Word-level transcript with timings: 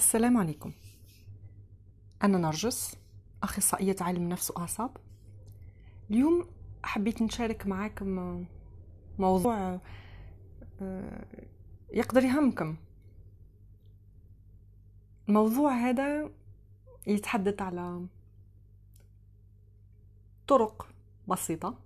السلام 0.00 0.36
عليكم. 0.36 0.72
أنا 2.22 2.38
نرجس 2.38 2.96
أخصائية 3.42 3.96
علم 4.00 4.28
نفس 4.28 4.50
وأعصاب. 4.50 4.96
اليوم 6.10 6.46
حبيت 6.84 7.22
نشارك 7.22 7.66
معاكم 7.66 8.44
موضوع 9.18 9.80
آه، 10.80 11.24
يقدر 11.92 12.24
يهمكم. 12.24 12.76
الموضوع 15.28 15.72
هذا 15.72 16.30
يتحدث 17.06 17.62
على 17.62 18.06
طرق 20.48 20.88
بسيطة 21.28 21.78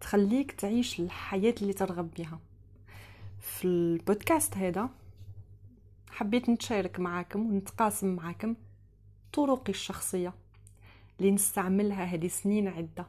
تخليك 0.00 0.52
تعيش 0.52 1.00
الحياة 1.00 1.54
اللي 1.62 1.72
ترغب 1.72 2.10
بها. 2.18 2.38
في 3.40 3.64
البودكاست 3.64 4.56
هذا 4.56 4.90
حبيت 6.18 6.48
نتشارك 6.48 7.00
معاكم 7.00 7.46
ونتقاسم 7.46 8.16
معاكم 8.16 8.54
طرقي 9.32 9.70
الشخصية 9.70 10.34
اللي 11.20 11.30
نستعملها 11.30 12.04
هذه 12.04 12.28
سنين 12.28 12.68
عدة. 12.68 13.06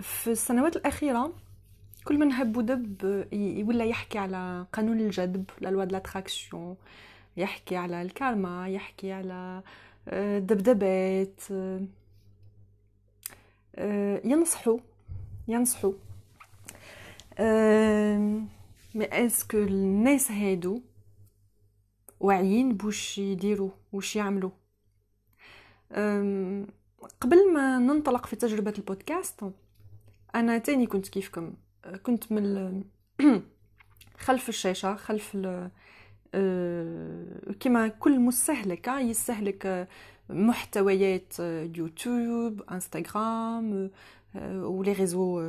في 0.00 0.30
السنوات 0.30 0.76
الأخيرة 0.76 1.32
كل 2.04 2.18
من 2.18 2.32
هب 2.32 2.56
ودب 2.56 3.26
ولا 3.68 3.84
يحكي 3.84 4.18
على 4.18 4.66
قانون 4.72 5.00
الجذب 5.00 5.50
لا 5.60 5.68
لوا 5.68 5.84
لاتراكسيون 5.84 6.76
يحكي 7.36 7.76
على 7.76 8.02
الكارما 8.02 8.68
يحكي 8.68 9.12
على 9.12 9.62
آه، 10.08 10.38
آه، 13.76 14.20
ينصحوا 14.24 14.78
ينصحوا 15.48 15.92
mais 18.94 19.04
est-ce 19.04 19.40
que 19.40 19.58
الناس 19.58 20.30
هادو 20.30 20.82
واعيين 22.20 22.76
بوش 22.76 23.18
يديروا 23.18 23.70
وش 23.92 24.16
يعملوا 24.16 24.50
قبل 27.20 27.52
ما 27.54 27.78
ننطلق 27.78 28.26
في 28.26 28.36
تجربة 28.36 28.74
البودكاست 28.78 29.44
أنا 30.34 30.58
تاني 30.58 30.86
كنت 30.86 31.08
كيفكم. 31.08 31.54
كنت 32.02 32.32
من 32.32 32.84
خلف 34.26 34.48
الشاشة 34.48 34.96
خلف 34.96 35.36
أه، 36.34 37.40
كما 37.60 37.88
كل 37.88 38.20
مستهلك 38.20 38.88
يستهلك 38.88 39.88
محتويات 40.30 41.38
يوتيوب 41.76 42.62
إنستغرام 42.62 43.90
و 44.44 44.56
les 44.56 44.92
réseaux 44.92 45.42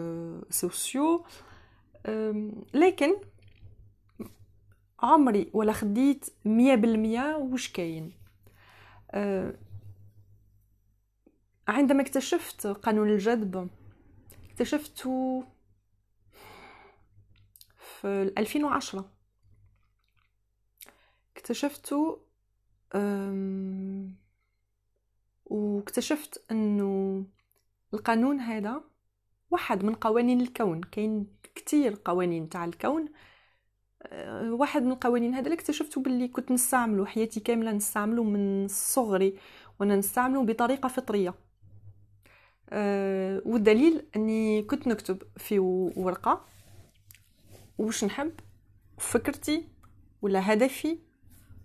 sociaux. 0.49 1.25
لكن 2.73 3.15
عمري 4.99 5.49
ولا 5.53 5.73
خديت 5.73 6.25
مية 6.45 6.75
بالمية 6.75 7.35
وش 7.35 7.71
كاين؟ 7.71 8.13
عندما 11.67 12.01
اكتشفت 12.01 12.67
قانون 12.67 13.09
الجذب 13.09 13.69
اكتشفته 14.49 15.43
في 17.77 18.33
2010 18.37 19.11
اكتشفته 21.35 22.21
واكتشفت 25.45 26.51
أنه 26.51 27.25
القانون 27.93 28.39
هذا 28.39 28.83
واحد 29.51 29.83
من 29.83 29.95
قوانين 29.95 30.41
الكون. 30.41 30.81
كاين 30.81 31.27
كتير 31.55 31.97
قوانين 32.05 32.49
تاع 32.49 32.65
الكون. 32.65 33.05
أه، 34.03 34.53
واحد 34.53 34.83
من 34.83 34.91
القوانين 34.91 35.33
هذا 35.33 35.45
اللي 35.45 35.55
اكتشفته 35.55 36.01
باللي 36.01 36.27
كنت 36.27 36.51
نستعمله 36.51 37.05
حياتي 37.05 37.39
كاملة 37.39 37.71
نستعمله 37.71 38.23
من 38.23 38.67
صغري 38.67 39.37
وأنا 39.79 39.95
نستعمله 39.95 40.45
بطريقة 40.45 40.89
فطرية. 40.89 41.33
أه، 42.69 43.41
والدليل 43.45 44.05
أني 44.15 44.63
كنت 44.63 44.87
نكتب 44.87 45.23
في 45.37 45.59
ورقة 45.59 46.45
وش 47.77 48.03
نحب 48.03 48.31
فكرتي 48.97 49.67
ولا 50.21 50.53
هدفي 50.53 50.99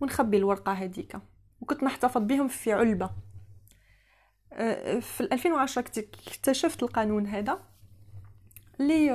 ونخبي 0.00 0.36
الورقة 0.36 0.72
هذيك. 0.72 1.16
وكنت 1.60 1.82
نحتفظ 1.82 2.20
بهم 2.22 2.48
في 2.48 2.72
علبة. 2.72 3.10
أه، 4.53 5.00
في 5.00 5.20
2010 5.22 5.84
اكتشفت 6.26 6.82
القانون 6.82 7.26
هذا. 7.26 7.75
اللي 8.81 9.10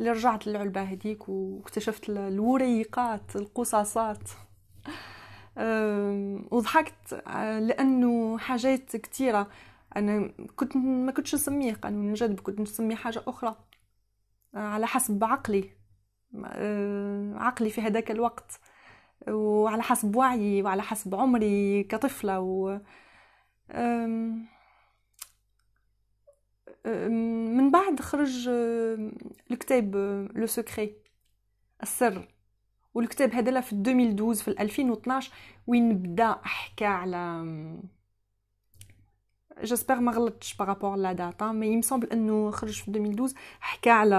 اللي 0.00 0.10
رجعت 0.10 0.46
للعلبة 0.46 0.82
هذيك 0.82 1.28
واكتشفت 1.28 2.08
الوريقات 2.10 3.36
القصاصات. 3.36 4.30
وضحكت 6.52 7.22
آه، 7.26 7.58
لأنه 7.60 8.38
حاجات 8.38 8.96
كثيره 8.96 9.48
أنا 9.96 10.32
كنت 10.56 10.76
ما 10.76 11.12
كنتش 11.12 11.34
نسميه 11.34 11.74
قانون 11.74 12.08
الجذب 12.08 12.40
كنت 12.40 12.60
نسميه 12.60 12.96
حاجة 12.96 13.22
أخرى. 13.28 13.56
آه، 14.54 14.58
على 14.58 14.86
حسب 14.86 15.24
عقلي. 15.24 15.70
آه، 16.46 17.34
عقلي 17.36 17.70
في 17.70 17.80
هذاك 17.80 18.10
الوقت. 18.10 18.60
وعلى 19.28 19.82
حسب 19.82 20.16
وعيي 20.16 20.62
وعلى 20.62 20.82
حسب 20.82 21.14
عمري 21.14 21.84
كطفلة 21.84 22.40
و 22.40 22.78
من 26.86 27.70
بعد 27.70 28.00
خرج 28.00 28.48
الكتاب 29.50 29.96
لو 30.34 30.46
سكري 30.46 30.96
السر. 31.82 32.28
والكتاب 32.94 33.32
هذا 33.32 33.60
في 33.60 33.72
2012 33.72 34.44
في 34.44 34.50
2012 34.62 35.32
وين 35.66 35.98
بدا 35.98 36.30
احكى 36.30 36.84
على 36.84 37.44
j'espère 39.62 40.00
ما 40.00 40.12
غلطتش 40.12 40.56
بارابور 40.56 40.96
لا 40.96 41.12
داتا 41.12 41.52
مي 41.52 41.66
يمسومبل 41.66 42.10
إنه 42.12 42.50
خرج 42.50 42.82
في 42.82 42.88
2012 42.88 43.34
حكى 43.60 43.90
على 43.90 44.16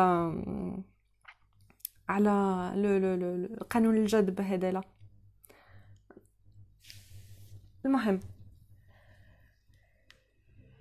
على 2.09 2.71
le 2.75 2.97
le 2.97 3.15
le 3.15 3.55
قانون 3.69 3.95
الجذب 3.97 4.41
هذا 4.41 4.81
المهم. 7.85 8.19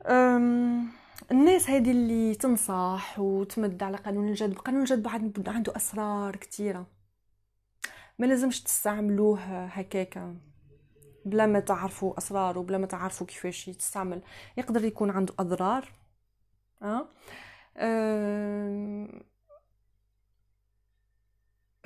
أم 0.06 1.03
الناس 1.30 1.70
هذه 1.70 1.90
اللي 1.90 2.34
تنصح 2.34 3.18
وتمد 3.18 3.82
على 3.82 3.96
قانون 3.96 4.28
الجذب 4.28 4.58
قانون 4.58 4.80
الجذب 4.80 5.08
عنده 5.48 5.76
أسرار 5.76 6.36
كثيره 6.36 6.86
ما 8.18 8.26
لازمش 8.26 8.62
تستعملوه 8.62 9.40
هكاكا 9.64 10.36
بلا 11.24 11.46
ما 11.46 11.60
تعرفوا 11.60 12.18
أسراره 12.18 12.60
بلا 12.60 12.78
ما 12.78 12.86
تعرفوا 12.86 13.26
كيفاش 13.26 13.68
يتستعمل. 13.68 14.22
يقدر 14.56 14.84
يكون 14.84 15.10
عنده 15.10 15.34
أضرار 15.38 15.92
أه؟ 16.82 17.08
أه... 17.76 19.08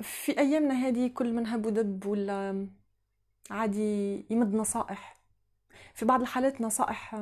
في 0.01 0.39
أيامنا 0.39 0.73
هذه 0.73 1.07
كل 1.07 1.33
من 1.33 1.47
هب 1.47 1.65
ودب 1.65 2.05
ولا 2.05 2.67
عادي 3.51 4.25
يمد 4.29 4.53
نصائح. 4.53 5.17
في 5.93 6.05
بعض 6.05 6.21
الحالات 6.21 6.61
نصائح 6.61 7.15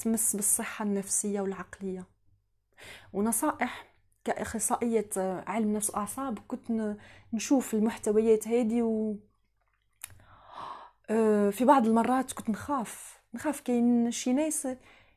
تمس 0.00 0.36
بالصحة 0.36 0.84
النفسية 0.84 1.40
والعقلية. 1.40 2.06
ونصائح 3.12 3.86
كأخصائية 4.24 5.10
علم 5.46 5.72
نفس 5.72 5.90
وأعصاب 5.90 6.38
كنت 6.48 6.96
نشوف 7.32 7.74
المحتويات 7.74 8.48
هذه 8.48 8.82
و 8.82 9.16
آه، 11.10 11.50
في 11.50 11.64
بعض 11.64 11.86
المرات 11.86 12.32
كنت 12.32 12.50
نخاف. 12.50 13.20
نخاف 13.34 13.60
كاين 13.60 14.10
شي 14.10 14.32
ناس 14.32 14.68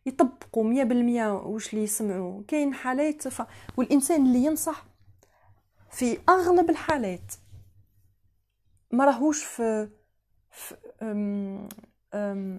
يطبقوا 0.05 0.63
مية 0.63 0.83
بالمية 0.83 1.33
وش 1.35 1.73
اللي 1.73 1.83
يسمعوا. 1.83 2.43
كاين 2.47 2.73
حالات 2.73 3.27
ف... 3.27 3.41
والإنسان 3.77 4.25
اللي 4.25 4.45
ينصح 4.45 4.85
في 5.91 6.17
أغلب 6.29 6.69
الحالات 6.69 7.33
ما 8.91 9.05
راهوش 9.05 9.43
في, 9.43 9.89
في... 10.51 10.75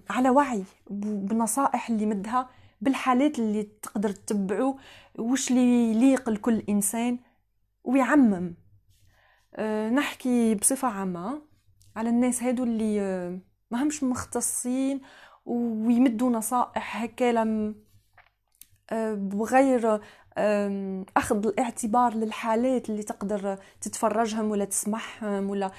على 0.09 0.29
وعي 0.29 0.63
بنصائح 0.89 1.89
اللي 1.89 2.05
مدها 2.05 2.49
بالحالات 2.81 3.39
اللي 3.39 3.63
تقدر 3.63 4.11
تتبعوا 4.11 4.73
وش 5.19 5.51
اللي 5.51 5.91
يليق 5.91 6.29
لكل 6.29 6.63
إنسان 6.69 7.19
ويعمم. 7.83 8.55
أه، 9.55 9.89
نحكي 9.89 10.55
بصفة 10.55 10.87
عامة 10.87 11.41
على 11.95 12.09
الناس 12.09 12.43
هادو 12.43 12.63
اللي 12.63 13.01
أه، 13.01 13.39
ما 13.71 13.83
همش 13.83 14.03
مختصين 14.03 15.01
ويمدوا 15.45 16.29
نصائح 16.29 17.03
هكا 17.03 17.31
أه، 18.91 19.13
بغير 19.13 20.01
أخذ 21.17 21.47
الاعتبار 21.47 22.13
للحالات 22.13 22.89
اللي 22.89 23.03
تقدر 23.03 23.57
تتفرجهم 23.81 24.51
ولا 24.51 24.65
تسمعهم 24.65 25.49
ولا 25.49 25.71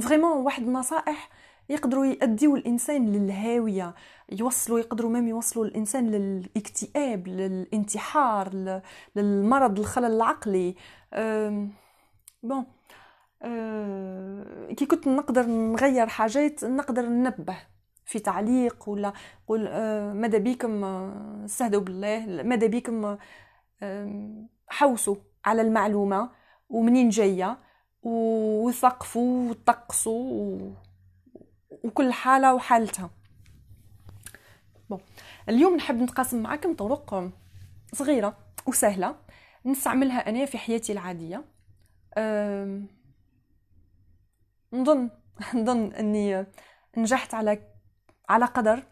vraiment 0.00 0.36
واحد 0.44 0.62
النصائح 0.62 1.30
يقدروا 1.68 2.06
يأديو 2.06 2.56
الإنسان 2.56 3.12
للهاوية 3.12 3.94
يوصلوا 4.32 4.78
يقدروا 4.78 5.10
même 5.10 5.28
يوصلوا 5.28 5.64
الإنسان 5.64 6.10
للاكتئاب 6.10 7.28
للانتحار 7.28 8.80
للمرض 9.16 9.78
الخلل 9.78 10.04
العقلي. 10.04 10.74
bon 12.42 12.66
كي 14.76 14.86
كنت 14.86 15.08
نقدر 15.08 15.46
نغير 15.46 16.06
حاجات 16.06 16.64
نقدر 16.64 17.06
ننبه. 17.06 17.56
في 18.06 18.18
تعليق 18.18 18.88
ولا 18.88 19.12
قول 19.46 19.60
ماذا 20.12 20.38
بيكم 20.38 20.84
استهدوا 21.44 21.80
بالله 21.80 22.42
ماذا 22.42 22.66
بيكم 22.66 23.16
حوسوا 24.68 25.16
على 25.44 25.62
المعلومة 25.62 26.30
ومنين 26.68 27.08
جاية 27.08 27.58
وثقفوا 28.02 29.50
وطقسوا 29.50 30.58
وكل 31.84 32.12
حالة 32.12 32.54
وحالتها. 32.54 33.10
بون 34.90 35.00
اليوم 35.48 35.76
نحب 35.76 36.02
نتقاسم 36.02 36.42
معكم 36.42 36.74
طرق 36.74 37.30
صغيرة 37.92 38.38
وسهلة 38.66 39.16
نستعملها 39.66 40.28
أنا 40.28 40.46
في 40.46 40.58
حياتي 40.58 40.92
العادية. 40.92 41.44
نظن 44.72 45.10
نظن 45.54 45.92
أني 45.92 46.46
نجحت 46.96 47.34
على 47.34 47.75
على 48.28 48.44
قدر 48.44 48.82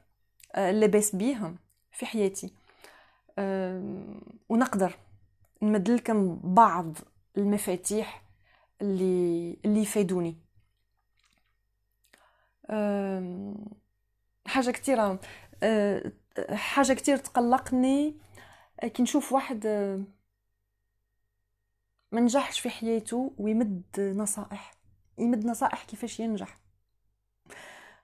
آه، 0.54 0.70
لاباس 0.70 1.16
بيه 1.16 1.54
في 1.92 2.06
حياتي. 2.06 2.52
ونقدر 4.48 4.96
نمد 5.62 5.90
لكم 5.90 6.40
بعض 6.54 6.96
المفاتيح 7.36 8.22
اللي 8.82 9.56
اللي 9.64 9.80
يفيدوني. 9.82 10.36
حاجة 14.46 14.70
كثيره 14.70 15.20
آه، 15.62 16.12
حاجة 16.50 16.92
كثير 16.92 17.16
تقلقني 17.16 18.16
آه، 18.82 18.86
كي 18.88 19.02
نشوف 19.02 19.32
واحد 19.32 19.66
ما 22.12 22.20
نجحش 22.20 22.60
في 22.60 22.70
حياته 22.70 23.34
ويمد 23.38 23.82
نصائح. 24.16 24.74
يمد 25.18 25.46
نصائح 25.46 25.84
كيفاش 25.84 26.20
ينجح. 26.20 26.63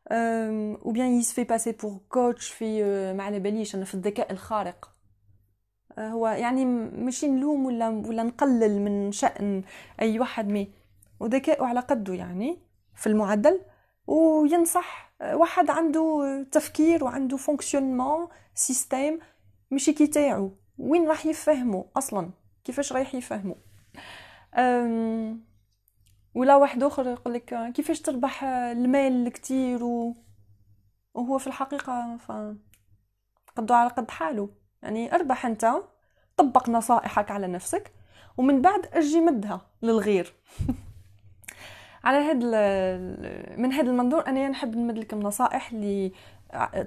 ou 0.09 0.91
bien 0.91 1.19
il 1.19 1.25
se 1.25 1.32
fait 1.32 1.45
passer 1.45 1.73
pour 1.73 2.01
coach 2.09 2.49
في 2.51 2.83
ما 3.13 3.23
على 3.25 3.39
باليش 3.39 3.75
أنا 3.75 3.85
في 3.85 3.95
الذكاء 3.95 4.33
الخارق. 4.33 4.91
هو 5.99 6.29
يعني 6.29 6.65
ماشي 6.65 7.29
نلوم 7.29 7.67
ولا 7.67 7.89
ولا 7.89 8.23
نقلل 8.23 8.81
من 8.81 9.13
شأن 9.13 9.63
أي 10.01 10.19
واحد 10.19 10.49
mais 10.49 10.73
وذكاؤه 11.21 11.67
على 11.67 11.81
قده 11.81 12.15
يعني 12.15 12.59
في 12.95 13.07
المعدل 13.07 13.61
وينصح 14.07 15.13
واحد 15.23 15.71
عنده 15.71 16.47
تفكير 16.51 17.05
وعنده 17.05 17.37
fonctionnement 17.37 18.29
système 18.55 19.19
ماشي 19.71 19.93
كي 19.93 20.07
تاعو 20.07 20.53
وين 20.79 21.09
راح 21.09 21.27
يفهمه 21.27 21.85
أصلا؟ 21.97 22.31
كيفاش 22.65 22.93
رايح 22.93 23.15
يفهمه 23.15 23.57
ولا 26.35 26.57
واحد 26.57 26.83
آخر 26.83 27.07
يقول 27.07 27.35
لك 27.35 27.73
كيفاش 27.75 28.01
تربح 28.01 28.45
المال 28.45 29.29
كتير 29.29 29.85
و... 29.85 30.15
وهو 31.15 31.39
في 31.39 31.47
الحقيقة 31.47 32.17
ف 32.17 32.33
قدو 33.57 33.75
على 33.75 33.91
قد 33.91 34.11
حاله. 34.11 34.49
يعني 34.83 35.15
أربح 35.15 35.47
أنت 35.47 35.73
طبق 36.37 36.69
نصائحك 36.69 37.31
على 37.31 37.47
نفسك 37.47 37.93
ومن 38.37 38.63
بعد 38.63 38.87
أجي 38.93 39.21
مدها 39.21 39.61
للغير. 39.83 40.35
على 42.05 42.19
هاد 42.19 42.45
من 43.59 43.73
هذا 43.73 43.91
المنظور 43.91 44.27
أنا 44.27 44.49
نحب 44.49 44.77
نمد 44.77 44.99
لكم 44.99 45.21
نصائح 45.21 45.73
ل 45.75 46.11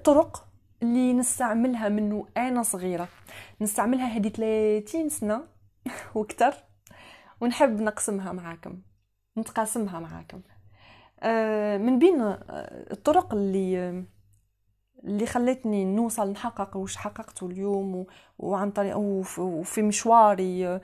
طرق 0.03 0.47
اللي 0.83 1.13
نستعملها 1.13 1.89
منه 1.89 2.27
أنا 2.37 2.63
صغيرة. 2.63 3.07
نستعملها 3.61 4.07
هذه 4.07 4.29
30 4.29 5.09
سنة 5.09 5.43
وكتر 6.15 6.53
ونحب 7.41 7.81
نقسمها 7.81 8.31
معاكم. 8.31 8.81
نتقاسمها 9.37 9.99
معاكم. 9.99 10.41
آه، 11.19 11.77
من 11.77 11.99
بين 11.99 12.21
آه، 12.21 12.37
الطرق 12.91 13.33
اللي 13.33 14.03
اللي 15.03 15.25
خلتني 15.25 15.85
نوصل 15.85 16.31
نحقق 16.31 16.77
وش 16.77 16.95
حققته 16.95 17.47
اليوم 17.47 18.05
وعن 18.39 18.71
طريق 18.71 18.97
وفي 18.97 19.81
مشواري 19.81 20.67
آه، 20.67 20.79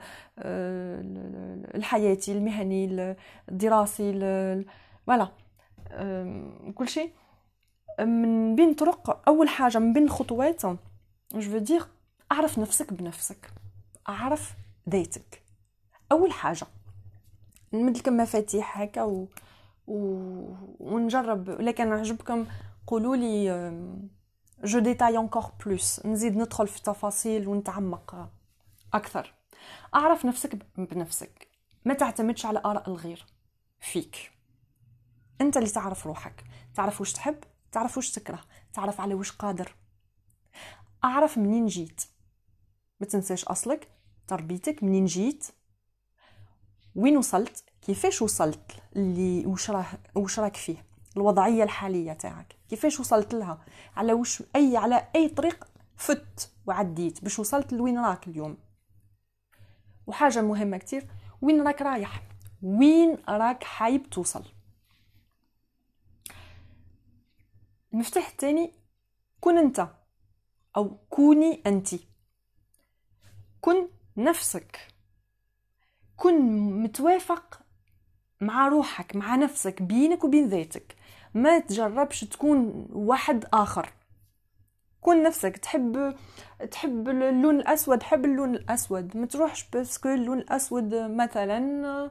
الحياتي 1.74 2.32
المهني 2.32 3.14
الدراسي 3.48 4.12
فوالا. 5.06 5.28
كل 6.74 6.88
شيء. 6.88 7.12
من 8.00 8.56
بين 8.56 8.74
طرق 8.74 9.28
أول 9.28 9.48
حاجة 9.48 9.78
من 9.78 9.92
بين 9.92 10.02
الخطوات 10.02 10.62
جو 11.34 11.78
أعرف 12.32 12.58
نفسك 12.58 12.92
بنفسك. 12.92 13.50
أعرف 14.08 14.54
ذاتك. 14.90 15.42
أول 16.12 16.32
حاجة. 16.32 16.66
نمد 17.72 17.96
لكم 17.98 18.16
مفاتيح 18.16 18.80
هكا 18.80 19.02
و... 19.02 19.28
و... 19.86 19.96
ونجرب. 20.80 21.48
ولا 21.48 21.70
كان 21.70 21.92
عجبكم 21.92 22.46
قولوا 22.86 23.16
لي 23.16 23.70
je 24.64 24.78
détaille 24.78 25.18
encore 25.18 25.52
plus 25.66 26.06
نزيد 26.06 26.36
ندخل 26.36 26.68
في 26.68 26.76
التفاصيل 26.76 27.48
ونتعمق 27.48 28.30
أكثر. 28.94 29.34
أعرف 29.94 30.24
نفسك 30.24 30.66
بنفسك. 30.78 31.48
ما 31.84 31.94
تعتمدش 31.94 32.46
على 32.46 32.62
آراء 32.64 32.90
الغير 32.90 33.26
فيك. 33.80 34.30
أنت 35.40 35.56
اللي 35.56 35.68
تعرف 35.68 36.06
روحك. 36.06 36.44
تعرف 36.74 37.00
وش 37.00 37.12
تحب 37.12 37.36
تعرف 37.72 37.98
وش 37.98 38.10
تكره 38.10 38.40
تعرف 38.72 39.00
على 39.00 39.14
وش 39.14 39.32
قادر. 39.32 39.74
أعرف 41.04 41.38
منين 41.38 41.66
جيت. 41.66 42.02
ما 43.00 43.06
تنساش 43.06 43.44
أصلك 43.44 43.88
تربيتك 44.28 44.82
منين 44.82 45.04
جيت. 45.04 45.46
وين 46.96 47.16
وصلت؟ 47.16 47.64
كيفاش 47.82 48.22
وصلت 48.22 48.82
اللي 48.96 49.46
وش 49.46 49.70
راه 49.70 49.86
وش 50.14 50.38
راك 50.40 50.56
فيه؟ 50.56 50.84
الوضعية 51.16 51.62
الحالية 51.62 52.12
تاعك. 52.12 52.56
كيفاش 52.68 53.00
وصلت 53.00 53.34
لها؟ 53.34 53.64
على 53.96 54.12
وش 54.12 54.42
أي 54.56 54.76
على 54.76 55.08
أي 55.16 55.28
طريق 55.28 55.68
فت 55.96 56.52
وعديت 56.66 57.22
باش 57.24 57.38
وصلت 57.38 57.72
لوين 57.72 57.98
راك 57.98 58.28
اليوم؟ 58.28 58.56
وحاجة 60.06 60.42
مهمة 60.42 60.76
كتير 60.76 61.06
وين 61.42 61.62
راك 61.66 61.82
رايح؟ 61.82 62.22
وين 62.62 63.16
راك 63.28 63.64
حايب 63.64 64.10
توصل؟ 64.10 64.44
المفتاح 67.94 68.28
الثاني 68.28 68.72
كن 69.40 69.58
أنت 69.58 69.88
أو 70.76 70.96
كوني 71.10 71.62
انت. 71.66 71.94
كن 73.60 73.88
نفسك. 74.16 74.88
كن 76.20 76.40
متوافق 76.82 77.60
مع 78.40 78.68
روحك 78.68 79.16
مع 79.16 79.36
نفسك 79.36 79.82
بينك 79.82 80.24
وبين 80.24 80.48
ذاتك. 80.48 80.96
ما 81.34 81.58
تجربش 81.58 82.20
تكون 82.24 82.86
واحد 82.92 83.44
آخر. 83.52 83.92
كون 85.00 85.22
نفسك 85.22 85.56
تحب 85.56 86.14
تحب 86.70 87.08
اللون 87.08 87.56
الأسود 87.60 88.02
حب 88.02 88.24
اللون 88.24 88.54
الأسود. 88.54 89.16
ما 89.16 89.26
تروحش 89.26 89.70
باسكو 89.72 90.08
اللون 90.08 90.38
الأسود 90.38 90.94
مثلا 90.94 92.10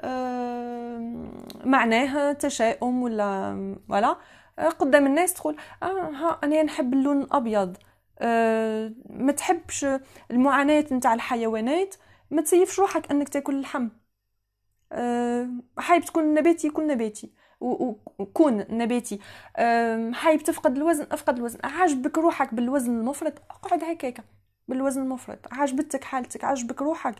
آه، 0.00 0.98
معناه 1.64 2.32
تشاؤم 2.32 3.02
ولا 3.02 3.76
ولا 3.88 4.16
قدام 4.78 5.06
الناس 5.06 5.34
تقول 5.34 5.56
آه 5.82 5.86
ها 5.86 6.38
أنا 6.44 6.62
نحب 6.62 6.94
اللون 6.94 7.22
الأبيض. 7.22 7.76
آه، 8.18 8.92
ما 9.10 9.32
تحبش 9.32 9.86
المعاناة 10.30 10.84
نتاع 10.92 11.14
الحيوانات. 11.14 11.94
ما 12.30 12.42
تسيفش 12.42 12.80
روحك 12.80 13.10
انك 13.10 13.28
تاكل 13.28 13.54
اللحم. 13.56 13.88
أه 14.92 15.48
حايب 15.78 16.04
تكون 16.04 16.34
نباتي 16.34 16.70
كن 16.70 16.86
نباتي. 16.86 17.32
وكون 17.60 18.58
نباتي. 18.70 19.20
أه 19.56 20.12
حايب 20.12 20.42
تفقد 20.42 20.76
الوزن 20.76 21.06
افقد 21.10 21.36
الوزن. 21.36 21.58
عاجبك 21.64 22.18
روحك 22.18 22.54
بالوزن 22.54 22.98
المفرط 22.98 23.42
اقعد 23.50 23.84
هكاك. 23.84 24.24
بالوزن 24.68 25.02
المفرط. 25.02 25.38
عاجبتك 25.52 26.04
حالتك 26.04 26.44
عاجبك 26.44 26.82
روحك. 26.82 27.14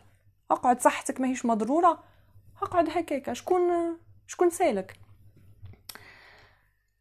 اقعد 0.51 0.81
صحتك 0.81 1.21
ماهيش 1.21 1.47
مضرورة. 1.47 2.05
اقعد 2.63 2.89
هكاك. 2.89 3.33
شكون 3.33 3.63
شكون 4.27 4.51
سالك؟ 4.51 5.01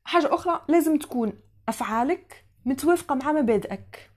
حاجة 0.05 0.33
أخرى 0.33 0.61
لازم 0.67 0.97
تكون 0.97 1.33
أفعالك 1.69 2.45
متوافقة 2.65 3.15
مع 3.15 3.31
مبادئك. 3.31 4.11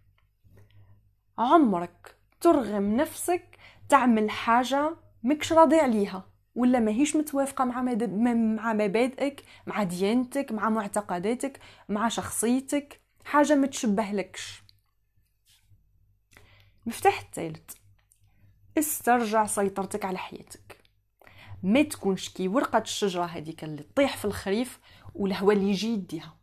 عمرك 1.38 2.16
ترغم 2.40 2.96
نفسك 2.96 3.49
تعمل 3.90 4.30
حاجة 4.30 4.96
مكش 5.22 5.52
راضي 5.52 5.76
عليها 5.76 6.24
ولا 6.54 6.80
ماهيش 6.80 7.16
متوافقة 7.16 7.64
مع 7.64 7.82
مع 7.82 8.72
مبادئك 8.72 9.44
مع 9.66 9.82
ديانتك 9.82 10.52
مع 10.52 10.68
معتقداتك 10.68 11.60
مع 11.88 12.08
شخصيتك 12.08 13.00
حاجة 13.24 13.54
ما 13.54 13.66
تشبهلكش. 13.66 14.62
مفتاح 16.86 17.20
الثالث 17.20 17.70
استرجع 18.78 19.46
سيطرتك 19.46 20.04
على 20.04 20.18
حياتك. 20.18 20.84
ما 21.62 21.82
تكونش 21.82 22.28
كي 22.28 22.48
ورقة 22.48 22.78
الشجرة 22.78 23.24
هذيك 23.24 23.64
اللي 23.64 23.82
تطيح 23.82 24.16
في 24.16 24.24
الخريف 24.24 24.80
والهواء 25.14 25.56
اللي 25.56 25.70
يجي 25.70 25.88
يديها. 25.88 26.36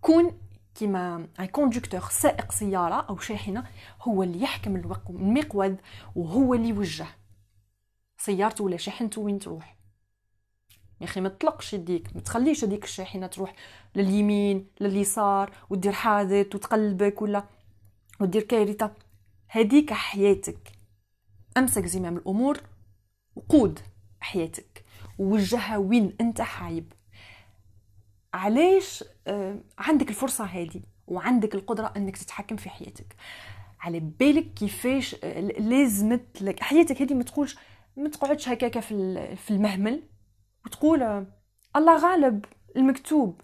كون 0.00 0.47
كيما 0.78 1.28
ان 1.40 1.46
كوندكتور 1.46 2.00
سائق 2.00 2.52
سيارة 2.52 2.94
أو 2.94 3.18
شاحنة 3.18 3.64
هو 4.02 4.22
اللي 4.22 4.42
يحكم 4.42 4.76
المقود 5.10 5.76
وهو 6.16 6.54
اللي 6.54 6.68
يوجه. 6.68 7.06
سيارته 8.18 8.64
ولا 8.64 8.76
شاحنته 8.76 9.20
وين 9.20 9.38
تروح؟ 9.38 9.76
يا 11.00 11.06
أخي 11.06 11.20
ما 11.20 11.28
تطلقش 11.28 11.74
يديك 11.74 12.16
ما 12.16 12.20
تخليش 12.20 12.64
هذيك 12.64 12.84
الشاحنة 12.84 13.26
تروح 13.26 13.54
لليمين 13.94 14.66
لليسار 14.80 15.52
ودير 15.70 15.92
حادث 15.92 16.54
وتقلبك 16.54 17.22
ولا 17.22 17.44
ودير 18.20 18.42
كارثة. 18.42 18.92
هذيك 19.48 19.92
حياتك. 19.92 20.72
أمسك 21.56 21.86
زمام 21.86 22.16
الأمور 22.16 22.60
وقود 23.36 23.80
حياتك. 24.20 24.84
ووجهها 25.18 25.76
وين 25.76 26.16
أنت 26.20 26.40
حايب. 26.40 26.92
علاش 28.34 29.04
آه 29.26 29.60
عندك 29.78 30.08
الفرصة 30.08 30.44
هذه 30.44 30.82
وعندك 31.06 31.54
القدرة 31.54 31.92
إنك 31.96 32.16
تتحكم 32.16 32.56
في 32.56 32.70
حياتك. 32.70 33.16
على 33.80 34.00
بالك 34.00 34.54
كيفاش 34.54 35.16
آه 35.24 35.40
لازمت 35.40 36.42
لك 36.42 36.60
حياتك 36.60 37.02
هذه 37.02 37.14
ما 37.14 37.22
تقولش 37.22 37.58
ما 37.96 38.08
تقعدش 38.08 38.48
هكاك 38.48 38.78
في 38.78 39.36
في 39.36 39.50
المهمل 39.50 40.02
وتقول 40.66 41.02
آه 41.02 41.26
الله 41.76 41.96
غالب 41.96 42.44
المكتوب. 42.76 43.40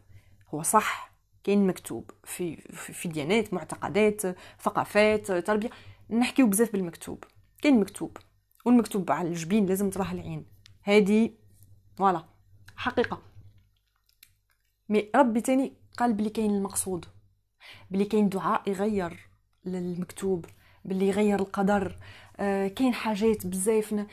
هو 0.54 0.62
صح 0.62 1.14
كاين 1.44 1.66
مكتوب 1.66 2.10
في 2.24 2.56
في 2.72 3.08
ديانات 3.08 3.54
معتقدات 3.54 4.22
ثقافات 4.60 5.32
تربية. 5.32 5.70
نحكيو 6.10 6.46
بزاف 6.46 6.72
بالمكتوب. 6.72 7.24
كاين 7.62 7.80
مكتوب 7.80 8.16
والمكتوب 8.64 9.10
على 9.10 9.28
الجبين 9.28 9.66
لازم 9.66 9.90
تراه 9.90 10.12
العين. 10.12 10.46
هذه 10.82 11.30
voilà 11.96 12.24
حقيقة. 12.76 13.33
mais 14.88 15.10
ربي 15.16 15.40
تاني 15.40 15.72
قال 15.96 16.12
بلي 16.12 16.30
كاين 16.30 16.50
المقصود 16.50 17.04
بلي 17.90 18.04
كاين 18.04 18.28
دعاء 18.28 18.70
يغير 18.70 19.28
للمكتوب 19.64 20.46
بلي 20.84 21.08
يغير 21.08 21.40
القدر 21.40 21.96
آه 22.36 22.68
كاين 22.68 22.94
حاجات 22.94 23.46
بزاف 23.46 24.06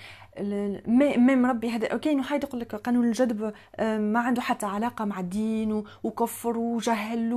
même 1.17 1.45
ربي 1.45 1.69
هذا 1.69 1.97
كاين 1.97 2.19
واحد 2.19 2.43
يقول 2.43 2.61
لك 2.61 2.75
قانون 2.75 3.07
الجذب 3.07 3.53
آه 3.75 3.97
ما 3.97 4.19
عنده 4.19 4.41
حتى 4.41 4.65
علاقة 4.65 5.05
مع 5.05 5.19
الدين 5.19 5.83
وكفر 6.03 6.57
وجهل 6.57 7.33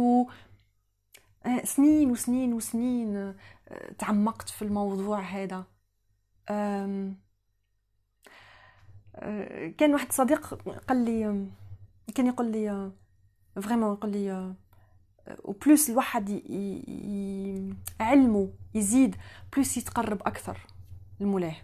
آه 1.47 1.65
سنين 1.65 2.11
وسنين 2.11 2.53
وسنين 2.53 3.17
آه 3.17 3.35
تعمقت 3.99 4.49
في 4.49 4.63
الموضوع 4.63 5.21
هذا. 5.21 5.65
كان 9.79 9.93
واحد 9.93 10.13
صديق 10.13 10.55
قال 10.89 11.05
لي 11.05 11.47
كان 12.15 12.27
يقول 12.27 12.53
لي 12.53 12.91
vraiment 13.63 13.93
يقول 13.95 14.13
لي 14.13 14.55
و 15.45 15.54
plus 15.54 15.91
الواحد 15.91 16.31
علمه 18.01 18.53
يزيد 18.75 19.17
بلوس 19.53 19.77
يتقرب 19.77 20.21
أكثر 20.23 20.59
لمولاه 21.21 21.57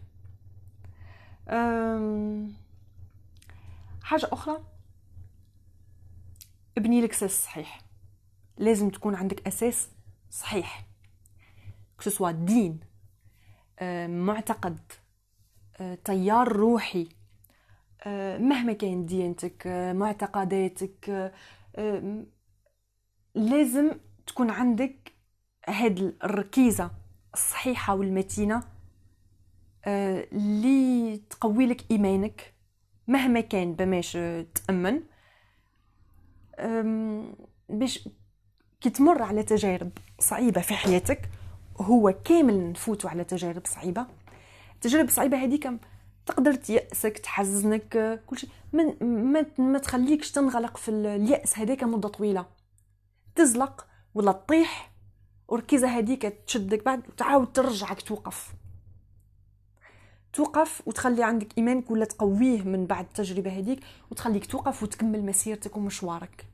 حاجة 4.02 4.28
أخرى 4.32 4.64
ابني 6.78 7.00
لك 7.00 7.10
أساس 7.10 7.44
صحيح 7.44 7.80
لازم 8.58 8.90
تكون 8.90 9.14
عندك 9.14 9.46
أساس 9.46 9.88
صحيح 10.30 10.86
كسوا 11.98 12.30
دين 12.30 12.80
معتقد 14.08 14.80
تيار 16.04 16.48
روحي 16.52 17.08
مهما 18.38 18.72
كان 18.72 19.06
ديانتك 19.06 19.66
معتقداتك 19.96 21.32
لازم 23.34 23.90
تكون 24.26 24.50
عندك 24.50 25.12
هاد 25.68 26.14
الركيزة 26.24 26.90
الصحيحة 27.34 27.94
والمتينة 27.94 28.62
اللي 29.86 31.16
تقوي 31.16 31.66
لك 31.66 31.90
إيمانك 31.90 32.54
مهما 33.08 33.40
كان 33.40 33.74
بماش 33.74 34.18
تأمن. 34.54 35.02
باش 37.68 38.08
كي 38.80 38.90
تمر 38.90 39.22
على 39.22 39.42
تجارب 39.42 39.90
صعيبة 40.18 40.60
في 40.60 40.74
حياتك 40.74 41.30
هو 41.80 42.14
كامل 42.24 42.70
نفوتوا 42.70 43.10
على 43.10 43.24
تجارب 43.24 43.66
صعيبة. 43.66 44.06
تجارب 44.80 45.08
صعيبة 45.08 45.44
هذيك 45.44 45.70
تقدر 46.30 46.54
تيأسك 46.54 47.18
تحزنك 47.18 48.22
كل 48.26 48.38
شيء 48.38 48.50
من 48.72 49.04
ما, 49.32 49.46
ما 49.58 49.78
تخليكش 49.78 50.30
تنغلق 50.30 50.76
في 50.76 50.90
اليأس 50.90 51.58
هذاك 51.58 51.84
مدة 51.84 52.08
طويلة. 52.08 52.46
تزلق 53.34 53.86
ولا 54.14 54.32
تطيح 54.32 54.92
وركيزة 55.48 55.88
هذيك 55.88 56.26
تشدك 56.46 56.84
بعد 56.84 57.08
وتعاود 57.08 57.52
ترجعك 57.52 58.02
توقف. 58.02 58.54
توقف 60.32 60.82
وتخلي 60.86 61.24
عندك 61.24 61.58
إيمانك 61.58 61.90
ولا 61.90 62.04
تقويه 62.04 62.62
من 62.62 62.86
بعد 62.86 63.04
التجربة 63.04 63.58
هذيك 63.58 63.80
وتخليك 64.10 64.46
توقف 64.46 64.82
وتكمل 64.82 65.26
مسيرتك 65.26 65.76
ومشوارك. 65.76 66.46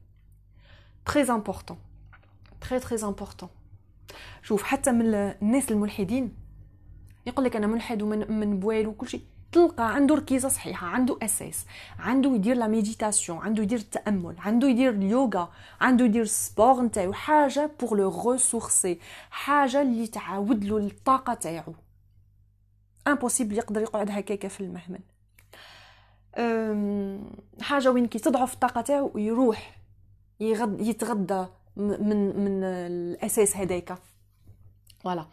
très 1.06 1.22
important 1.22 1.78
très 2.60 2.80
très 2.80 3.04
important 3.04 3.48
شوف 4.42 4.62
حتى 4.62 4.92
من 4.92 5.14
الناس 5.14 5.70
الملحدين 5.70 6.36
يقول 7.26 7.44
لك 7.44 7.56
أنا 7.56 7.66
ملحد 7.66 8.02
وما 8.02 8.32
نآمن 8.32 8.60
بوالو 8.60 8.90
وكل 8.90 9.08
شيء 9.08 9.22
تلقى 9.56 9.94
عنده 9.94 10.14
ركيزة 10.14 10.48
صحيحة 10.48 10.86
عنده 10.86 11.18
أساس 11.22 11.66
عنده 11.98 12.34
يدير 12.34 12.56
la 12.56 12.66
méditation 12.66 13.38
عنده 13.38 13.62
يدير 13.62 13.78
التأمل 13.78 14.34
عنده 14.38 14.68
يدير 14.68 14.90
اليوغا 14.90 15.52
عنده 15.80 16.04
يدير 16.04 16.22
ال 16.22 16.32
sport 16.32 16.82
نتاعو 16.82 17.12
حاجة 17.12 17.70
pour 17.80 17.98
le 17.98 18.32
ressourcer 18.32 19.00
حاجة 19.30 19.82
اللي 19.82 20.06
تعاود 20.06 20.64
له 20.64 20.76
الطاقة 20.76 21.34
تاعو. 21.34 21.74
impossible 23.06 23.58
يقدر 23.58 23.80
يقعد 23.80 24.10
هكاك 24.10 24.46
في 24.46 24.60
المهمل. 24.60 25.00
حاجة 27.60 27.90
وين 27.90 28.06
كي 28.06 28.18
تضعف 28.18 28.54
الطاقة 28.54 28.80
تاعو 28.80 29.10
ويروح 29.14 29.78
يغد 30.40 30.80
يتغدى 30.80 31.46
من 31.76 32.44
من 32.44 32.64
الأساس 32.64 33.56
هذاك 33.56 33.98
voilà 35.04 35.26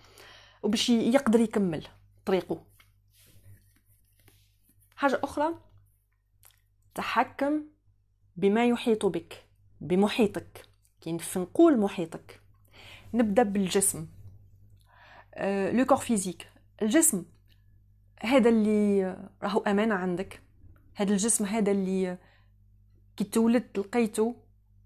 وباش 0.64 0.90
يقدر 0.90 1.40
يكمل 1.40 1.88
طريقه 2.26 2.73
حاجة 4.96 5.20
أخرى 5.24 5.54
تحكم 6.96 7.64
بما 8.36 8.68
يحيط 8.68 9.06
بك 9.06 9.46
بمحيطك. 9.82 10.66
كي 11.02 11.18
نقول 11.36 11.80
محيطك. 11.80 12.42
نبدأ 13.14 13.44
بالجسم. 13.44 14.08
أه 15.34 15.72
le 15.72 15.86
corps 15.86 15.98
physique 15.98 16.52
الجسم 16.82 17.26
هذا 18.22 18.50
اللي 18.50 19.18
راهو 19.44 19.60
امانه 19.60 19.96
عندك. 19.96 20.42
هذا 20.96 21.12
الجسم 21.12 21.46
هذا 21.46 21.72
اللي 21.72 22.18
كي 23.18 23.24
تولد 23.24 23.80
لقيته 23.80 24.36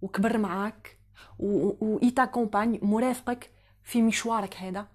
وكبر 0.01 0.37
معاك 0.37 0.99
وإيتا 1.39 2.25
كومباني 2.25 2.79
مرافقك 2.81 3.51
في 3.83 4.01
مشوارك 4.01 4.55
هذا. 4.55 4.87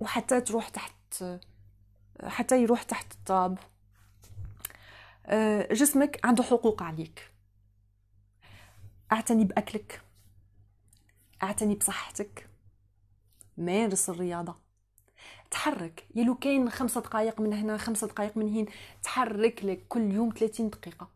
وحتى 0.00 0.40
تروح 0.40 0.68
تحت 0.68 1.24
حتى 2.24 2.62
يروح 2.62 2.82
تحت 2.82 3.12
الطاب 3.12 3.58
جسمك 5.72 6.20
عنده 6.24 6.42
حقوق 6.42 6.82
عليك. 6.82 7.30
اعتني 9.12 9.44
بأكلك. 9.44 10.02
اعتني 11.42 11.74
بصحتك. 11.74 12.48
مارس 13.56 14.10
الرياضة. 14.10 14.56
تحرك. 15.50 16.06
يلو 16.14 16.34
كاين 16.34 16.70
خمسة 16.70 17.00
دقائق 17.00 17.40
من 17.40 17.52
هنا 17.52 17.76
خمسة 17.76 18.06
دقائق 18.06 18.36
من 18.36 18.48
هين 18.48 18.66
تحرك 19.02 19.64
لك 19.64 19.86
كل 19.88 20.12
يوم 20.12 20.30
30 20.30 20.70
دقيقة. 20.70 21.10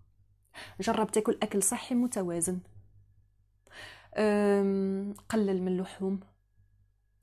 جرب 0.81 1.11
تاكل 1.13 1.39
أكل 1.43 1.63
صحي 1.63 1.95
متوازن. 1.95 2.61
قلل 5.29 5.63
من 5.63 5.69
اللحوم. 5.69 6.21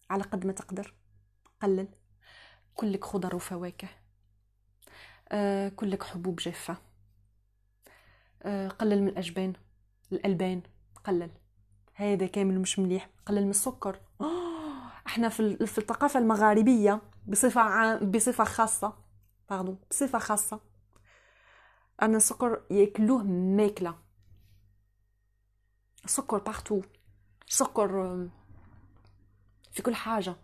على 0.09 0.23
قد 0.23 0.45
ما 0.45 0.53
تقدر. 0.53 0.93
قلل. 1.61 1.87
كلك 2.73 3.05
خضر 3.05 3.35
وفواكه. 3.35 3.89
آه، 5.33 5.69
كلك 5.69 6.03
حبوب 6.03 6.35
جافة. 6.35 6.77
آه، 8.43 8.67
قلل 8.67 9.01
من 9.01 9.07
الأجبان 9.07 9.53
الألبان 10.11 10.61
قلل. 11.03 11.31
هذا 11.93 12.27
كامل 12.27 12.59
مش 12.59 12.79
مليح 12.79 13.09
قلل 13.25 13.43
من 13.43 13.49
السكر. 13.49 13.99
آه، 14.21 14.91
إحنا 15.07 15.29
في 15.29 15.39
الثقافة 15.61 16.19
المغاربية 16.19 17.01
بصفة 17.27 17.61
عام 17.61 18.11
بصفة 18.11 18.43
خاصة 18.43 18.93
pardon 19.49 19.77
بصفة 19.91 20.19
خاصة 20.19 20.59
أن 22.01 22.15
السكر 22.15 22.61
ياكلوه 22.71 23.23
ماكلة. 23.23 23.95
سكر 26.05 26.37
partout 26.37 26.81
سكر 27.47 27.89
في 29.71 29.81
كل 29.81 29.95
حاجة. 29.95 30.35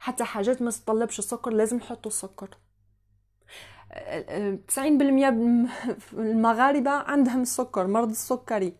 حتى 0.00 0.24
حاجات 0.24 0.62
ما 0.62 0.70
تطلبش 0.70 1.18
السكر 1.18 1.50
لازم 1.50 1.76
نحطوا 1.76 2.10
السكر. 2.10 2.56
90% 3.92 5.30
من 5.30 5.68
المغاربة 6.12 6.90
عندهم 6.90 7.42
السكر 7.42 7.86
مرض 7.86 8.10
السكري. 8.10 8.76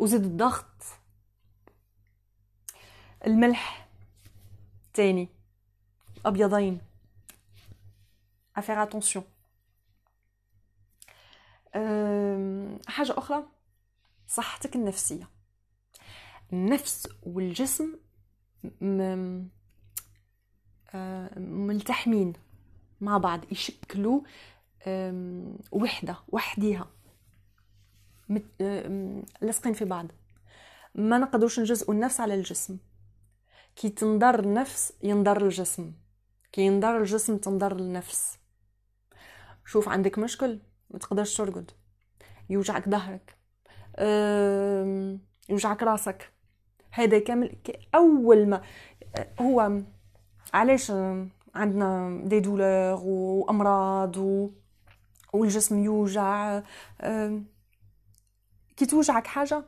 وزيد 0.00 0.24
الضغط. 0.24 0.82
الملح 3.26 3.88
تاني. 4.94 5.28
أبيضين. 6.26 6.80
Il 8.56 8.61
faut 8.61 8.70
faire 8.70 8.82
attention 8.82 9.24
حاجة 12.86 13.18
أخرى. 13.18 13.44
صحتك 14.28 14.76
النفسية. 14.76 15.28
النفس 16.52 17.08
والجسم 17.22 17.98
ملتحمين. 21.36 22.32
مع 23.00 23.18
بعض 23.18 23.40
يشكلوا 23.52 24.20
وحدة 25.72 26.16
وحديها. 26.28 26.88
لاصقين 29.40 29.72
في 29.72 29.84
بعض. 29.84 30.06
ما 30.94 31.18
نقدروش 31.18 31.60
نجزئوا 31.60 31.94
النفس 31.94 32.20
على 32.20 32.34
الجسم. 32.34 32.78
كي 33.76 33.88
تنضر 33.88 34.40
النفس 34.40 34.92
ينضر 35.02 35.42
الجسم. 35.42 35.92
كي 36.52 36.62
ينضر 36.62 36.98
الجسم 36.98 37.36
تنضر 37.36 37.72
النفس. 37.72 38.38
شوف 39.64 39.88
عندك 39.88 40.18
مشكل 40.18 40.60
ما 40.90 40.98
تقدرش 40.98 41.36
ترقد. 41.36 41.70
يوجعك 42.50 42.88
ظهرك. 42.88 43.36
يوجعك 45.48 45.82
راسك. 45.82 46.32
هذا 46.90 47.18
كامل 47.18 47.56
أول 47.94 48.48
ما 48.48 48.62
هو 49.40 49.80
علاش 50.54 50.92
عندنا 51.56 52.20
دي 52.24 52.40
دولور 52.40 53.00
وامراض 53.04 54.16
و... 54.16 54.50
والجسم 55.32 55.84
يوجع 55.84 56.62
كي 58.76 58.86
توجعك 58.86 59.26
حاجة 59.26 59.64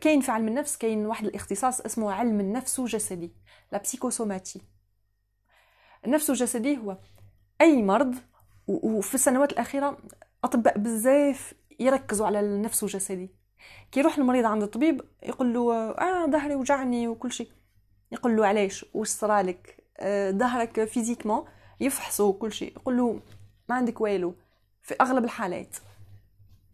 كاين 0.00 0.20
في 0.20 0.30
علم 0.30 0.48
النفس 0.48 0.76
كاين 0.76 1.06
واحد 1.06 1.26
الاختصاص 1.26 1.80
اسمه 1.80 2.12
علم 2.12 2.40
النفس 2.40 2.80
الجسدي 2.80 3.32
لا 3.72 3.78
بسيكوسوماتي 3.78 4.60
النفس 6.06 6.30
الجسدي 6.30 6.78
هو 6.78 6.98
أي 7.60 7.82
مرض 7.82 8.14
وفي 8.66 9.14
السنوات 9.14 9.52
الأخيرة 9.52 9.98
أطباء 10.44 10.78
بزاف 10.78 11.54
يركزوا 11.80 12.26
على 12.26 12.40
النفس 12.40 12.82
الجسدي. 12.82 13.30
كي 13.92 14.00
يروح 14.00 14.18
المريض 14.18 14.44
عند 14.44 14.62
الطبيب 14.62 15.02
يقول 15.22 15.54
له 15.54 15.72
آه 15.90 16.26
ظهري 16.26 16.54
وجعني 16.54 17.08
وكل 17.08 17.32
شيء. 17.32 17.50
يقول 18.12 18.36
له 18.36 18.46
علاش؟ 18.46 18.86
واش 18.94 19.08
صرالك؟ 19.08 19.79
ظهرك 20.30 20.84
فيزيكمون 20.84 21.44
يفحصوا 21.80 22.32
كل 22.32 22.52
شيء. 22.52 22.72
يقول 22.76 22.96
له 22.96 23.20
ما 23.68 23.74
عندك 23.74 24.00
والو. 24.00 24.34
في 24.82 24.94
أغلب 25.00 25.24
الحالات 25.24 25.76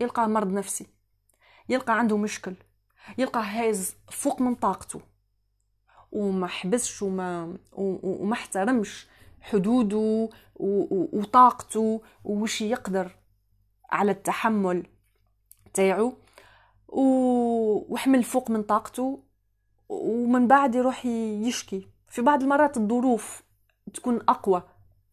يلقى 0.01 0.29
مرض 0.29 0.53
نفسي 0.53 0.87
يلقى 1.69 1.99
عنده 1.99 2.17
مشكل 2.17 2.55
يلقى 3.19 3.41
هاز 3.41 3.95
فوق 4.11 4.41
من 4.41 4.55
طاقته 4.55 5.01
وما 6.13 6.47
حبسش 6.47 7.03
وما 7.03 7.57
وما 7.73 8.33
احترمش 8.33 9.07
حدوده 9.41 10.29
وطاقته 10.57 12.03
وش 12.25 12.61
يقدر 12.61 13.17
على 13.91 14.11
التحمل 14.11 14.87
تاعو. 15.75 16.13
وحمل 17.89 18.23
فوق 18.23 18.51
من 18.51 18.63
طاقته 18.63 19.23
ومن 19.89 20.47
بعد 20.49 20.75
يروح 20.75 21.07
يشكي. 21.07 21.89
في 22.17 22.23
بعض 22.23 22.43
المرات 22.43 22.77
الظروف 22.77 23.43
تكون 23.95 24.21
أقوى 24.29 24.63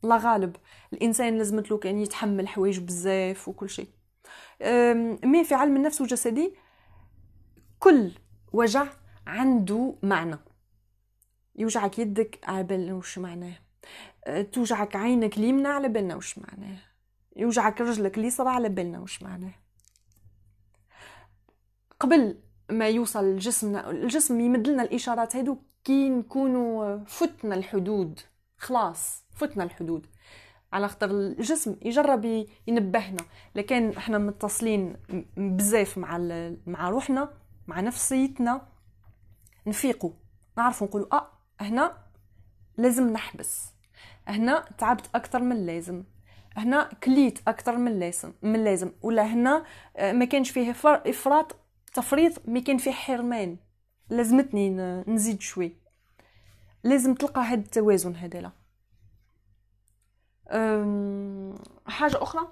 الله 0.03 0.17
غالب. 0.17 0.55
الإنسان 0.93 1.37
لازمت 1.37 1.71
له 1.71 1.77
كان 1.77 1.97
يتحمل 1.97 2.47
حوايج 2.47 2.79
بزاف 2.79 3.47
وكل 3.47 3.69
شيء. 3.69 3.87
مي 5.25 5.43
في 5.43 5.55
علم 5.55 5.75
النفس 5.75 6.01
الجسدي 6.01 6.55
كل 7.79 8.11
وجع 8.53 8.87
عنده 9.27 9.95
معنى. 10.03 10.37
يوجعك 11.55 11.99
يدك 11.99 12.39
على 12.43 12.63
بالنا 12.63 12.93
وش 12.93 13.17
معناه. 13.17 13.55
أه، 14.27 14.41
توجعك 14.41 14.95
عينك 14.95 15.37
اليمنى 15.37 15.67
على 15.67 15.89
بالنا 15.89 16.15
وش 16.15 16.39
معناه. 16.39 16.77
يوجعك 17.35 17.81
رجلك 17.81 18.17
اليسرى 18.17 18.49
على 18.49 18.69
بالنا 18.69 18.99
وش 18.99 19.23
معناه. 19.23 19.53
قبل 21.99 22.39
ما 22.69 22.89
يوصل 22.89 23.23
الجسم 23.23 23.75
الجسم 23.75 24.39
يمد 24.39 24.67
لنا 24.67 24.83
الإشارات 24.83 25.35
هادو 25.35 25.57
كي 25.83 26.09
نكونوا 26.09 26.97
فتنا 27.05 27.55
الحدود. 27.55 28.19
خلاص 28.57 29.23
فتنا 29.31 29.63
الحدود. 29.63 30.07
على 30.73 30.87
خاطر 30.87 31.11
الجسم 31.11 31.75
يجرب 31.81 32.45
ينبهنا. 32.67 33.25
لكن 33.55 33.89
إحنا 33.97 34.17
متصلين 34.17 34.95
بزاف 35.37 35.97
مع 35.97 36.17
مع 36.67 36.89
روحنا 36.89 37.29
مع 37.67 37.79
نفسيتنا. 37.79 38.61
نفيقوا 39.67 40.11
نعرفوا 40.57 40.87
نقولوا 40.87 41.15
آه 41.15 41.27
هنا 41.61 41.97
لازم 42.77 43.13
نحبس. 43.13 43.65
هنا 44.27 44.65
تعبت 44.77 45.09
أكثر 45.15 45.39
من 45.41 45.51
اللازم. 45.51 46.03
هنا 46.57 46.89
كليت 47.03 47.39
أكثر 47.47 47.77
من 47.77 47.91
اللازم 47.91 48.33
من 48.41 48.55
اللازم. 48.55 48.91
ولا 49.01 49.23
هنا 49.23 49.65
آه، 49.97 50.11
ما 50.11 50.25
كانش 50.25 50.51
فيه 50.51 50.71
إفراط 50.85 51.55
تفريط 51.93 52.47
ما 52.47 52.59
كان 52.59 52.77
فيه 52.77 52.91
حرمان. 52.91 53.57
لازمتني 54.13 54.69
نزيد 55.07 55.41
شوي. 55.41 55.75
لازم 56.83 57.13
تلقى 57.13 57.41
هذا 57.41 57.61
التوازن 57.61 58.15
هذا 58.15 58.51
حاجة 61.87 62.23
أخرى؟ 62.23 62.47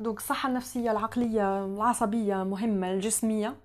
دوك 0.00 0.18
الصحة 0.18 0.48
النفسية 0.48 0.90
العقلية 0.90 1.64
العصبية 1.64 2.44
مهمة 2.44 2.90
الجسمية. 2.92 3.56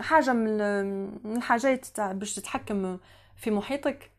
حاجة 0.00 0.32
من 0.32 0.60
الحاجات 1.36 1.86
تاع 1.86 2.12
باش 2.12 2.34
تتحكم 2.34 2.98
في 3.36 3.50
محيطك 3.50 4.10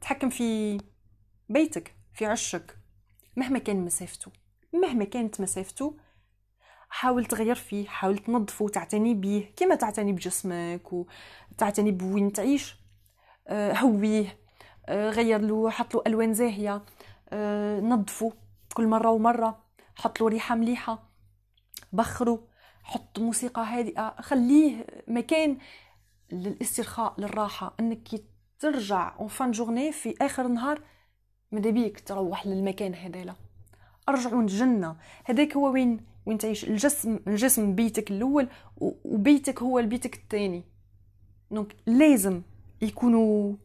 تحكم 0.00 0.30
في 0.30 0.80
بيتك 1.48 1.94
في 2.14 2.26
عشك 2.26 2.78
مهما 3.36 3.58
كان 3.58 3.84
مسافته. 3.84 4.32
مهما 4.72 5.04
كانت 5.04 5.40
مسافته 5.40 5.96
حاول 6.92 7.24
تغير 7.24 7.54
فيه 7.54 7.86
حاول 7.88 8.18
تنظفه 8.18 8.64
وتعتني 8.64 9.14
به 9.14 9.48
كما 9.56 9.74
تعتني 9.74 10.12
بجسمك 10.12 10.92
وتعتني 10.92 11.90
بوين 11.90 12.32
تعيش. 12.32 12.76
أه، 13.48 13.72
هويه 13.72 14.38
أه، 14.88 15.10
غير 15.10 15.40
له 15.40 15.70
حط 15.70 15.94
له 15.94 16.02
ألوان 16.06 16.34
زاهية. 16.34 16.82
أه، 17.30 17.80
نظفه 17.80 18.32
كل 18.74 18.86
مرة 18.86 19.10
ومرة. 19.10 19.64
حط 19.94 20.20
له 20.20 20.28
ريحة 20.28 20.54
مليحة. 20.54 21.08
بخره. 21.92 22.48
حط 22.82 23.18
موسيقى 23.18 23.62
هادئة. 23.62 24.20
خليه 24.20 24.86
مكان 25.08 25.58
للاسترخاء 26.32 27.14
للراحة. 27.18 27.74
إنك 27.80 28.08
ترجع 28.58 29.16
en 29.20 29.28
fin 29.28 29.50
de 29.50 29.59
journée 29.59 29.92
في 29.92 30.14
آخر 30.20 30.46
النهار 30.46 30.80
ماذا 31.52 31.70
بيك؟ 31.70 32.00
تروح 32.00 32.46
للمكان 32.46 32.94
هذالا. 32.94 33.34
أرجعوا 34.08 34.42
الجنة. 34.42 34.96
هذاك 35.24 35.56
هو 35.56 35.72
وين؟ 35.72 36.11
وين 36.26 36.38
تعيش. 36.38 36.64
الجسم 36.64 37.18
الجسم 37.26 37.74
بيتك 37.74 38.10
الأول 38.10 38.48
وبيتك 39.04 39.62
هو 39.62 39.78
البيتك 39.78 40.14
الثاني. 40.16 40.64
donc 41.50 41.76
لازم 41.86 42.42
يكونوا 42.82 43.56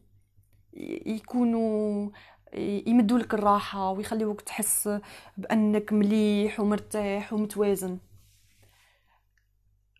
يكونوا 1.06 2.10
يمدوا 2.54 3.18
لك 3.18 3.34
الراحة 3.34 3.90
ويخليوك 3.90 4.40
تحس 4.40 5.00
بأنك 5.36 5.92
مليح 5.92 6.60
ومرتاح 6.60 7.32
ومتوازن. 7.32 7.98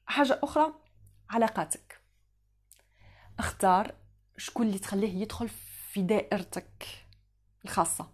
حاجة 0.07 0.41
أخرى 0.43 0.75
علاقاتك. 1.31 2.01
اختار 3.39 3.95
شكون 4.37 4.67
اللي 4.67 4.79
تخليه 4.79 5.23
يدخل 5.23 5.49
في 5.93 6.03
دائرتك 6.03 6.87
الخاصة. 7.65 8.13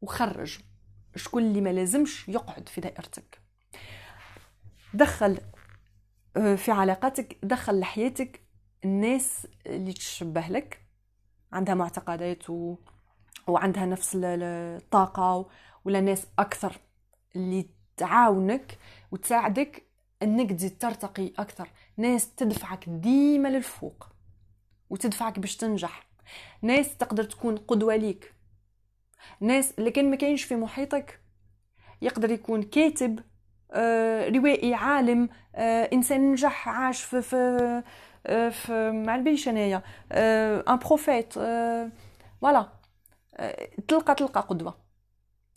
وخرج. 0.00 0.58
شكون 1.16 1.42
اللي 1.42 1.60
ما 1.60 1.70
لازمش 1.72 2.28
يقعد 2.28 2.68
في 2.68 2.80
دائرتك. 2.80 3.40
دخل 4.94 5.38
آه، 6.36 6.54
في 6.54 6.72
علاقاتك 6.72 7.38
دخل 7.42 7.80
لحياتك 7.80 8.40
الناس 8.84 9.46
اللي 9.66 9.92
تشبه 9.92 10.40
لك. 10.48 10.80
عندها 11.52 11.74
معتقدات 11.74 12.50
و... 12.50 12.76
وعندها 13.46 13.86
نفس 13.86 14.12
الطاقة 14.24 15.48
ولا 15.84 16.00
ناس 16.00 16.26
أكثر 16.38 16.76
اللي 17.36 17.66
تعاونك 17.96 18.78
وتساعدك 19.12 19.82
إنك 20.22 20.52
تزيد 20.52 20.78
ترتقي 20.78 21.32
أكثر. 21.38 21.68
ناس 21.96 22.34
تدفعك 22.34 22.88
ديما 22.88 23.48
للفوق 23.48 24.08
وتدفعك 24.90 25.38
باش 25.38 25.56
تنجح. 25.56 26.06
ناس 26.62 26.96
تقدر 26.96 27.24
تكون 27.24 27.56
قدوة 27.56 27.96
ليك. 27.96 28.33
ناس 29.40 29.74
لكن 29.78 30.10
ما 30.10 30.16
كاينش 30.16 30.44
في 30.44 30.56
محيطك 30.56 31.20
يقدر 32.02 32.30
يكون 32.30 32.62
كاتب 32.62 33.20
آه، 33.72 34.28
روائي 34.28 34.74
عالم 34.74 35.28
آه، 35.54 35.90
إنسان 35.92 36.32
نجح 36.32 36.68
عاش 36.68 37.02
في 37.02 37.22
في 37.22 37.82
آه، 38.26 38.48
في 38.48 38.90
مع 38.90 39.14
البيش 39.16 39.48
أنايا 39.48 39.82
on 40.12 40.76
profite 40.78 41.32
voilà 41.32 42.68
تلقى 43.88 44.14
تلقى 44.14 44.40
قدوة. 44.40 44.74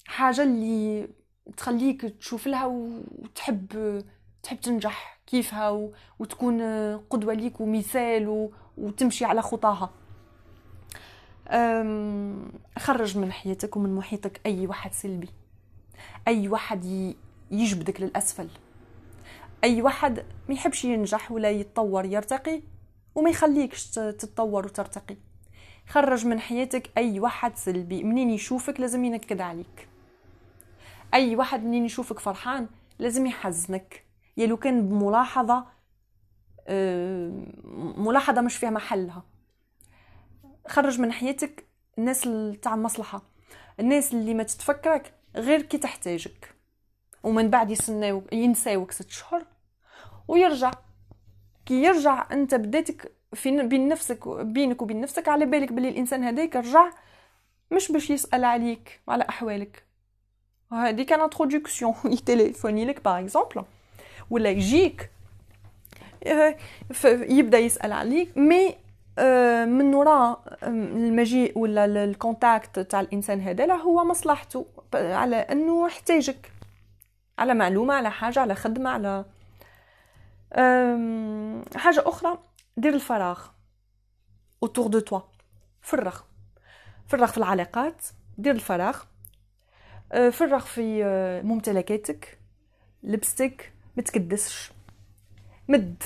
حاجة 0.08 0.44
اللي 0.44 1.10
تخليك 1.58 2.02
تشوف 2.02 2.48
لها 2.48 2.66
وتحب 2.66 4.02
تحب 4.44 4.60
تنجح 4.60 5.20
كيفها 5.28 5.70
وتكون 6.20 6.62
قدوة 6.98 7.34
ليك 7.34 7.62
ومثال 7.62 8.50
وتمشي 8.78 9.26
على 9.26 9.42
خطاها. 9.42 9.90
خرج 12.78 13.18
من 13.18 13.32
حياتك 13.32 13.78
ومن 13.78 13.96
محيطك 13.96 14.42
أي 14.46 14.68
واحد 14.68 14.94
سلبي. 14.94 15.30
أي 16.28 16.48
واحد 16.48 17.14
يجبدك 17.52 18.02
للأسفل. 18.02 18.50
أي 19.64 19.82
واحد 19.82 20.26
ما 20.50 20.54
يحبش 20.54 20.86
ينجح 20.86 21.32
ولا 21.32 21.50
يتطور 21.50 22.06
يرتقي 22.06 22.62
وما 23.16 23.30
يخليكش 23.30 23.88
تتطور 23.92 24.66
وترتقي. 24.66 25.18
خرج 25.88 26.26
من 26.26 26.40
حياتك 26.40 26.92
أي 26.98 27.20
واحد 27.20 27.58
سلبي. 27.58 28.04
منين 28.04 28.30
يشوفك 28.30 28.80
لازم 28.80 29.04
ينكد 29.04 29.42
عليك. 29.42 29.88
أي 31.14 31.36
واحد 31.36 31.64
منين 31.64 31.86
يشوفك 31.86 32.20
فرحان 32.20 32.68
لازم 33.00 33.26
يحزنك. 33.26 34.04
يا 34.38 34.48
لو 34.48 34.58
كان 34.58 34.90
بملاحظة 34.90 35.66
ملاحظة 37.98 38.42
مش 38.42 38.58
فيها 38.58 38.70
محلها. 38.70 39.24
خرج 40.70 41.00
من 41.00 41.12
حياتك 41.12 41.66
الناس 41.98 42.30
تاع 42.62 42.74
المصلحه 42.74 43.22
الناس 43.80 44.14
اللي 44.14 44.34
ما 44.34 44.44
تتفكرك 44.44 45.14
غير 45.36 45.62
كي 45.62 45.78
تحتاجك. 45.78 46.54
ومن 47.24 47.50
بعد 47.50 47.72
يسناو 47.72 48.24
ينساوك 48.32 48.92
ست 48.92 49.10
شهور 49.10 49.44
ويرجع. 50.28 50.72
كي 51.66 51.84
يرجع 51.84 52.28
انت 52.32 52.56
بديتك 52.56 53.12
في 53.34 53.62
بين 53.62 53.88
نفسك 53.88 54.28
بينك 54.28 54.82
وبين 54.82 55.02
نفسك 55.02 55.28
على 55.28 55.46
بالك 55.46 55.72
بلي 55.72 55.90
الإنسان 55.90 56.24
هذاك 56.24 56.56
رجع 56.56 56.92
مش 57.72 57.92
باش 57.92 58.10
يسأل 58.10 58.44
عليك 58.44 59.02
على 59.08 59.26
أحوالك. 59.30 59.84
هذه 60.72 61.04
كان 61.04 61.22
introduction 61.22 61.96
يتليفوني 62.06 62.86
لك 62.86 63.04
par 63.04 63.20
exemple 63.20 63.64
ولا 64.30 64.50
يجيك. 64.50 65.12
يبدأ 67.06 67.58
يسأل 67.58 67.92
عليك. 67.92 68.38
mais 68.38 68.76
من 69.66 69.96
وراء 69.96 70.58
المجيء 70.64 71.58
ولا 71.58 72.04
ال 72.04 72.13
contact 72.13 72.80
تاع 72.80 73.00
الإنسان 73.00 73.42
هذا 73.42 73.76
هو 73.76 74.04
مصلحته 74.04 74.66
على 74.94 75.36
أنه 75.36 75.86
يحتاجك 75.88 76.52
على 77.40 77.54
معلومة 77.54 77.94
على 77.94 78.12
حاجة 78.12 78.40
على 78.40 78.56
خدمة 78.56 78.90
على 78.90 79.26
حاجة 81.76 82.04
أخرى. 82.06 82.38
دير 82.78 82.94
الفراغ 82.94 83.48
autour 84.66 84.90
de 84.90 85.02
toi 85.10 85.22
فرغ 85.82 86.20
فرغ 87.08 87.26
في 87.26 87.38
العلاقات 87.38 88.06
دير 88.38 88.56
الفراغ 88.56 89.04
أه، 90.12 90.30
فرغ 90.30 90.60
في 90.60 91.04
ممتلكاتك 91.44 92.40
لبستك 93.04 93.74
متكدسش 93.98 94.72
مد. 95.68 96.04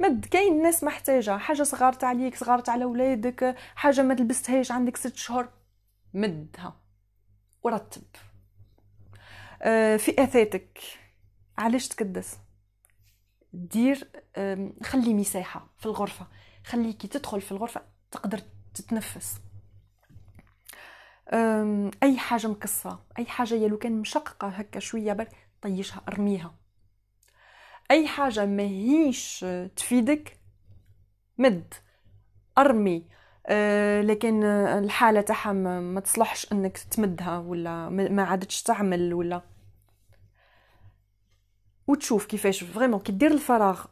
مد 0.00 0.24
كاين 0.24 0.62
ناس 0.62 0.84
محتاجة. 0.84 1.38
حاجة 1.38 1.62
صغارت 1.62 2.04
عليك 2.04 2.36
صغارت 2.36 2.68
على 2.68 2.84
ولادك 2.84 3.56
حاجة 3.74 4.02
ما 4.02 4.14
لبستهاش 4.14 4.72
عندك 4.72 4.96
ست 4.96 5.16
شهور. 5.16 5.48
مدها 6.14 6.76
ورتب. 7.62 8.02
أه، 9.62 9.96
في 9.96 10.22
آثاتك. 10.22 10.78
علاش 11.58 11.88
تكدس؟ 11.88 12.38
دير 13.52 14.08
خلي 14.82 15.14
مساحة 15.14 15.66
في 15.78 15.86
الغرفة. 15.86 16.26
خليكي 16.64 17.08
تدخل 17.08 17.40
في 17.40 17.52
الغرفة 17.52 17.82
تقدر 18.10 18.40
تتنفس. 18.74 19.40
أي 22.02 22.18
حاجة 22.18 22.46
مكسرة 22.46 23.04
أي 23.18 23.26
حاجة 23.26 23.54
يا 23.54 23.68
لو 23.68 23.78
كان 23.78 24.00
مشققة 24.00 24.48
هكا 24.48 24.80
شوية 24.80 25.12
بر 25.12 25.28
طيشها 25.62 26.02
أرميها. 26.08 26.54
أي 27.90 28.08
حاجة 28.08 28.46
ما 28.46 28.62
هيش 28.62 29.46
تفيدك 29.76 30.38
مد. 31.38 31.74
أرمي. 32.58 33.06
أه 33.46 34.00
لكن 34.02 34.44
الحالة 34.44 35.20
تاعها 35.20 35.52
ما 35.52 36.00
تصلحش 36.00 36.52
إنك 36.52 36.78
تمدها 36.78 37.38
ولا 37.38 37.88
ما 37.88 38.22
عادتش 38.22 38.62
تعمل 38.62 39.14
ولا. 39.14 39.42
وتشوف 41.86 42.26
كيفاش 42.26 42.64
vraiment 42.64 43.00
كي 43.00 43.12
دير 43.12 43.30
الفراغ 43.32 43.84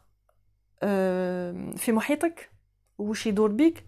في 1.75 1.91
محيطك 1.91 2.51
وش 2.97 3.27
يدور 3.27 3.51
بيك 3.51 3.85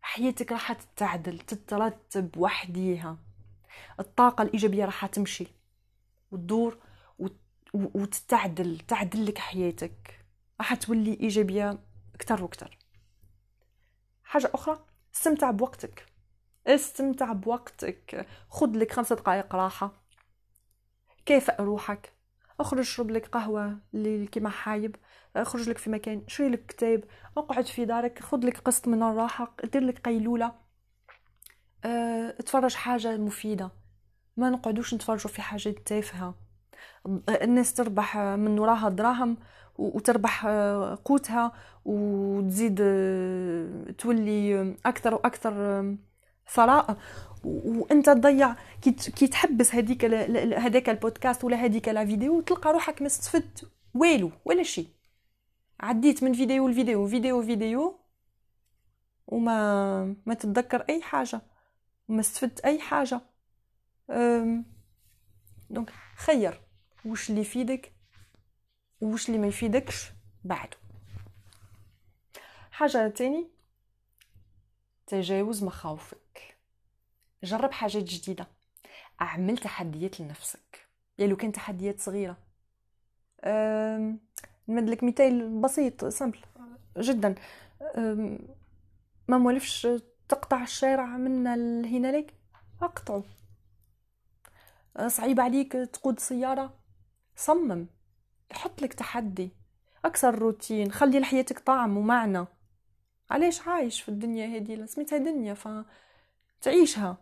حياتك 0.00 0.52
راح 0.52 0.72
تتعدل 0.72 1.38
تترتب 1.38 2.36
وحديها. 2.36 3.16
الطاقة 4.00 4.42
الإيجابية 4.42 4.84
راح 4.84 5.06
تمشي 5.06 5.46
وتدور 6.30 6.78
وتتعدل 7.74 8.78
تعدل 8.78 9.26
لك 9.26 9.38
حياتك. 9.38 10.24
راح 10.60 10.74
تولي 10.74 11.20
إيجابية 11.20 11.78
أكتر 12.14 12.42
وأكتر. 12.42 12.78
حاجة 14.24 14.50
أخرى 14.54 14.84
استمتع 15.14 15.50
بوقتك. 15.50 16.06
استمتع 16.66 17.32
بوقتك. 17.32 18.26
خذ 18.50 18.66
لك 18.76 18.92
خمسة 18.92 19.16
دقائق 19.16 19.54
راحة. 19.54 19.92
كافئ 21.26 21.62
روحك. 21.62 22.12
اخرج 22.60 22.80
اشرب 22.80 23.10
لك 23.10 23.26
قهوة 23.26 23.78
اللي 23.94 24.26
كيما 24.26 24.50
حايب. 24.50 24.96
اخرج 25.36 25.68
لك 25.68 25.78
في 25.78 25.90
مكان 25.90 26.24
شري 26.28 26.48
لك 26.48 26.66
كتاب. 26.66 27.04
اقعد 27.36 27.66
في 27.66 27.84
دارك. 27.84 28.18
خذ 28.18 28.38
لك 28.46 28.58
قسط 28.58 28.88
من 28.88 29.02
الراحة. 29.02 29.56
دير 29.72 29.82
لك 29.82 29.98
قيلولة. 29.98 30.52
آه، 31.84 32.34
اتفرج 32.38 32.74
حاجة 32.74 33.16
مفيدة. 33.16 33.70
ما 34.36 34.50
نقعدوش 34.50 34.94
نتفرجوا 34.94 35.30
في 35.30 35.42
حاجات 35.42 35.78
تافهة. 35.78 36.43
الناس 37.28 37.74
تربح 37.74 38.16
من 38.18 38.58
وراها 38.58 38.88
دراهم 38.88 39.36
وتربح 39.78 40.46
قوتها 41.04 41.52
وتزيد 41.84 42.76
تولي 43.98 44.74
أكثر 44.86 45.14
وأكثر 45.14 45.96
ثراء. 46.48 46.96
وأنت 47.44 48.10
تضيع 48.10 48.56
كي 48.82 49.26
تحبس 49.26 49.74
هذيك 49.74 50.04
هذاك 50.54 50.88
البودكاست 50.88 51.44
ولا 51.44 51.56
هذيك 51.56 51.88
لا 51.88 52.06
فيديو 52.06 52.40
تلقى 52.40 52.72
روحك 52.72 53.00
ما 53.02 53.06
استفدت 53.06 53.70
والو 53.94 54.30
ولا 54.44 54.62
شيء. 54.62 54.88
عديت 55.80 56.22
من 56.22 56.32
فيديو 56.32 56.68
لفيديو 56.68 57.06
فيديو 57.08 57.42
فيديو 57.42 57.98
وما 59.26 60.16
ما 60.26 60.34
تتذكر 60.34 60.84
أي 60.88 61.02
حاجة. 61.02 61.40
وما 62.08 62.20
استفدت 62.20 62.60
أي 62.60 62.78
حاجة. 62.80 63.20
donc 65.70 65.92
خير. 66.16 66.60
وش 67.04 67.30
اللي 67.30 67.40
يفيدك 67.40 67.92
وش 69.00 69.28
اللي 69.28 69.38
ما 69.38 69.46
يفيدكش 69.46 70.12
بعده. 70.44 70.76
حاجة 72.70 73.08
تاني 73.08 73.48
تجاوز 75.06 75.64
مخاوفك. 75.64 76.58
جرب 77.42 77.72
حاجات 77.72 78.02
جديدة. 78.02 78.46
أعمل 79.20 79.58
تحديات 79.58 80.20
لنفسك. 80.20 80.88
يا 81.18 81.26
لو 81.26 81.36
كان 81.36 81.52
تحديات 81.52 82.00
صغيرة. 82.00 82.36
نمد 84.68 84.88
لك 84.90 85.04
مثال 85.04 85.60
بسيط 85.60 86.04
simple 86.04 86.40
جدا. 86.98 87.34
ما 89.28 89.38
مولفش 89.38 89.88
تقطع 90.28 90.62
الشارع 90.62 91.06
من 91.06 91.46
هنا 91.84 92.16
لك 92.16 92.34
اقطعه 92.82 93.24
صعيب 95.06 95.40
عليك 95.40 95.72
تقود 95.72 96.18
سيارة؟ 96.18 96.83
صمم. 97.36 97.86
حط 98.52 98.82
لك 98.82 98.94
تحدي. 98.94 99.50
اكسر 100.04 100.38
روتين. 100.38 100.92
خلي 100.92 101.20
لحياتك 101.20 101.58
طعم 101.58 101.96
ومعنى. 101.96 102.46
علاش 103.30 103.68
عايش 103.68 104.00
في 104.00 104.08
الدنيا 104.08 104.46
هذه؟ 104.46 104.86
سميتها 104.86 105.18
دنيا 105.18 105.54
فتعيشها 106.60 107.16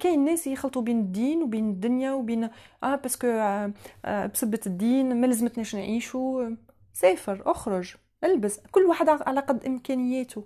كاين 0.00 0.24
ناس 0.24 0.46
يخلطوا 0.46 0.82
بين 0.82 1.00
الدين 1.00 1.42
وبين 1.42 1.70
الدنيا 1.70 2.12
وبين 2.12 2.50
آه 2.82 2.94
parce 2.96 3.15
que 3.15 3.26
آه 3.26 3.72
آه 4.04 4.26
بسبة 4.26 4.60
الدين 4.66 5.20
ما 5.20 5.26
لازمتناش 5.26 5.74
نعيشو. 5.74 6.50
سافر 6.92 7.42
أخرج 7.50 7.94
ألبس. 8.24 8.60
كل 8.60 8.80
واحد 8.80 9.08
على 9.08 9.40
قد 9.40 9.64
إمكانياته. 9.64 10.44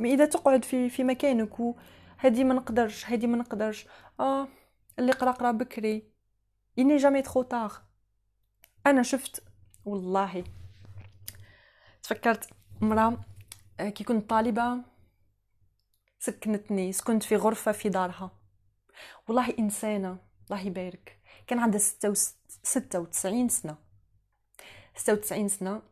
ما 0.00 0.08
إذا 0.08 0.24
تقعد 0.24 0.64
في 0.64 0.88
في 0.90 1.04
مكانك 1.04 1.60
وهذه 1.60 2.44
ما 2.44 2.54
نقدرش 2.54 3.06
هذه 3.06 3.26
ما 3.26 3.36
نقدرش. 3.36 3.86
آه 4.20 4.48
اللي 4.98 5.12
قرا 5.12 5.30
قرا 5.30 5.52
بكري. 5.52 6.09
اني 6.78 6.96
جامي 6.96 7.22
ترو 7.22 7.42
طاغ 7.42 7.78
أنا 8.86 9.02
شفت 9.02 9.44
والله. 9.84 10.44
تفكرت 12.02 12.50
مرا 12.80 13.22
آه، 13.80 13.88
كي 13.88 14.04
كنت 14.04 14.30
طالبة 14.30 14.82
سكنتني 16.18 16.92
سكنت 16.92 17.22
في 17.22 17.36
غرفة 17.36 17.72
في 17.72 17.88
دارها. 17.88 18.30
والله 19.28 19.54
إنسانة 19.58 20.18
الله 20.50 20.60
يبارك. 20.60 21.22
كان 21.46 21.58
عندها 21.58 21.80
ستة 22.62 22.98
وتسعين 23.00 23.48
سنة. 23.48 23.76
ستة 24.96 25.12
وتسعين 25.12 25.48
سنة 25.48 25.82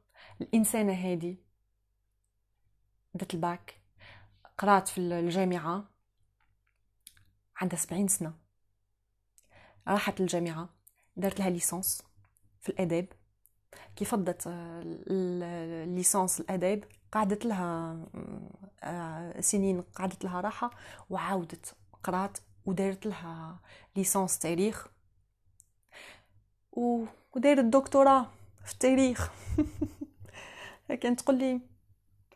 الإنسانة 0.41 0.93
هادي. 0.93 1.37
دات 3.15 3.35
الباك. 3.35 3.81
قرأت 4.59 4.89
في 4.89 4.99
الجامعة. 4.99 5.85
عندها 7.57 7.79
سبعين 7.79 8.09
سنة. 8.09 8.48
راحت 9.89 10.21
الجامعة 10.21 10.69
دارت 11.17 11.41
لها 11.41 11.51
licence 11.51 12.03
في 12.61 12.69
الآداب. 12.69 13.07
كي 13.97 14.05
فضت 14.05 14.43
ال 14.47 14.71
licence 14.71 16.41
الآداب 16.41 16.85
قعدت 17.13 17.47
لها 17.47 17.99
آه، 18.83 19.41
سنين 19.41 19.83
قعدت 19.83 20.25
لها 20.25 20.41
راحة 20.41 20.71
وعاودت 21.11 21.75
قرات 22.03 22.39
ودارت 22.67 23.07
لها 23.07 23.61
ليسانس 23.97 24.39
تاريخ 24.39 24.89
ودارت 26.73 27.65
دكتوراه 27.65 28.27
في 28.65 28.73
التاريخ. 28.73 29.31
كانت 31.01 31.21
تقول 31.21 31.39
لي 31.39 31.61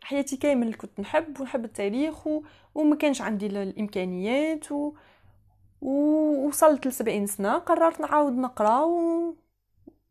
حياتي 0.03 0.37
كامل 0.37 0.75
كنت 0.75 1.01
نحب 1.01 1.41
ونحب 1.41 1.65
التاريخ 1.65 2.27
و... 2.27 2.43
وما 2.75 2.97
كانش 2.97 3.21
عندي 3.21 3.47
الإمكانيات 3.47 4.73
و... 4.73 4.95
ووصلت 5.83 6.87
لسبعين 6.87 7.27
سنة 7.27 7.59
قررت 7.59 8.01
نعاود 8.01 8.33
نقرأ 8.33 8.81
و... 8.85 9.35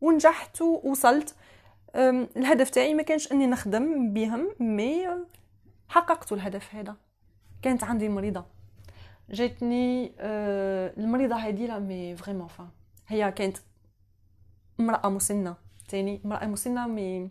ونجحت 0.00 0.62
ووصلت. 0.62 1.34
الهدف 2.36 2.70
تاعي 2.70 2.94
ما 2.94 3.02
كانش 3.02 3.32
إني 3.32 3.46
نخدم 3.46 4.12
بهم 4.12 4.54
مي 4.60 5.08
حققت 5.88 6.32
الهدف 6.32 6.74
هذا. 6.74 6.96
كانت 7.62 7.84
عندي 7.84 8.08
مريضه 8.08 8.44
جاتني 9.30 10.12
أه، 10.18 10.92
المريضة 10.98 11.36
هذه 11.36 11.66
لا 11.66 11.78
mais 11.78 12.16
vraiment 12.16 12.48
فا 12.48 12.68
هي 13.08 13.32
كانت 13.32 13.56
امرأة 14.80 15.08
مسنة. 15.08 15.54
تاني 15.88 16.20
امرأة 16.24 16.46
مسنة 16.46 16.86
mais 16.86 17.30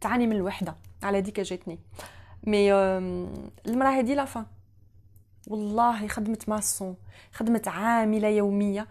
تعاني 0.00 0.26
من 0.26 0.36
الوحدة. 0.36 0.76
على 1.02 1.20
ديك 1.20 1.40
جاتني. 1.40 1.78
mais 2.44 2.72
المرأة 3.66 3.90
هذه 3.90 4.14
لا 4.14 4.24
فا 4.24 4.46
والله 5.46 6.08
خدمت 6.08 6.48
maçon 6.48 6.96
خدمت 7.32 7.68
عاملة 7.68 8.28
يومية. 8.28 8.88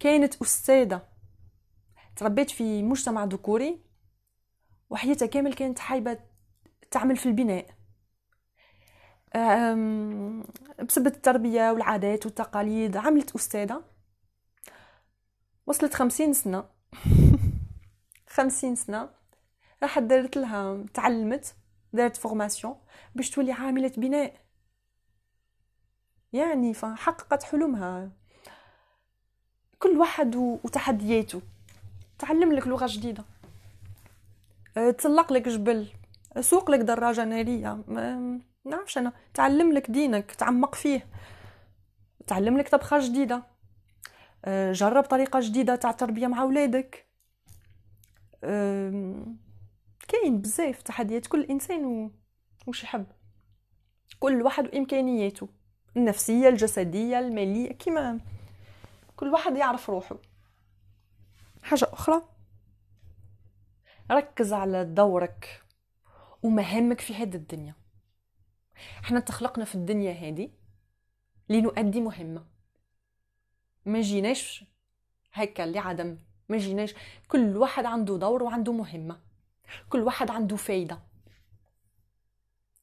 كانت 0.00 0.42
أستاذة 0.42 1.02
تربيت 2.16 2.50
في 2.50 2.82
مجتمع 2.82 3.24
ذكوري 3.24 3.80
وحياتها 4.90 5.26
كامل 5.26 5.54
كانت 5.54 5.78
حايبة 5.78 6.18
تعمل 6.90 7.16
في 7.16 7.26
البناء. 7.26 7.66
بسبب 10.84 11.06
التربية 11.06 11.70
والعادات 11.72 12.26
والتقاليد 12.26 12.96
عملت 12.96 13.34
أستاذة. 13.34 13.82
وصلت 15.66 15.94
خمسين 15.94 16.32
سنة. 16.32 16.64
خمسين 18.34 18.74
سنة. 18.76 19.10
راحت 19.82 20.02
دارت 20.02 20.36
لها 20.36 20.84
تعلمت 20.94 21.54
دارت 21.92 22.16
فورماسيون 22.16 22.74
باش 23.14 23.30
تولي 23.30 23.52
عاملة 23.52 23.92
بناء. 23.96 24.41
يعني 26.32 26.74
فحققت 26.74 27.42
حلمها. 27.42 28.10
كل 29.78 29.98
واحد 29.98 30.36
وتحدياته. 30.36 31.42
تعلم 32.18 32.52
لك 32.52 32.66
لغة 32.66 32.86
جديدة. 32.90 33.24
أه، 34.76 34.90
تسلق 34.90 35.32
لك 35.32 35.48
جبل. 35.48 35.88
سوق 36.40 36.70
لك 36.70 36.78
دراجة 36.80 37.24
نارية. 37.24 37.84
ما 37.88 38.40
نعرفش 38.64 38.98
أنا. 38.98 39.12
تعلم 39.34 39.72
لك 39.72 39.90
دينك. 39.90 40.32
تعمق 40.32 40.74
فيه. 40.74 41.06
تعلم 42.26 42.58
لك 42.58 42.68
طبخة 42.68 42.98
جديدة. 42.98 43.42
أه، 44.44 44.72
جرب 44.72 45.04
طريقة 45.04 45.40
جديدة 45.40 45.76
تاع 45.76 45.92
تربية 45.92 46.26
مع 46.26 46.42
ولادك. 46.42 47.06
كاين 50.08 50.40
بزاف 50.40 50.82
تحديات. 50.82 51.26
كل 51.26 51.42
إنسان 51.42 52.10
وش 52.66 52.84
يحب. 52.84 53.06
كل 54.20 54.42
واحد 54.42 54.66
وإمكانياته. 54.66 55.48
النفسية 55.96 56.48
الجسدية 56.48 57.18
المالية 57.18 57.72
كيما 57.72 58.20
كل 59.16 59.28
واحد 59.28 59.56
يعرف 59.56 59.90
روحه. 59.90 60.16
حاجة 61.62 61.88
أخرى؟ 61.92 62.22
ركز 64.10 64.52
على 64.52 64.84
دورك 64.84 65.62
ومهامك 66.42 67.00
في 67.00 67.14
هذه 67.14 67.34
الدنيا. 67.34 67.74
إحنا 69.04 69.20
تخلقنا 69.20 69.64
في 69.64 69.74
الدنيا 69.74 70.12
هذه 70.12 70.50
لنؤدي 71.48 72.00
مهمة. 72.00 72.44
ما 73.86 74.00
جيناش 74.00 74.64
هكا 75.32 75.62
لعدم. 75.62 76.18
ما 76.48 76.58
جيناش. 76.58 76.94
كل 77.28 77.56
واحد 77.56 77.84
عنده 77.84 78.16
دور 78.16 78.42
وعنده 78.42 78.72
مهمة. 78.72 79.20
كل 79.88 80.00
واحد 80.00 80.30
عنده 80.30 80.56
فايدة. 80.56 80.98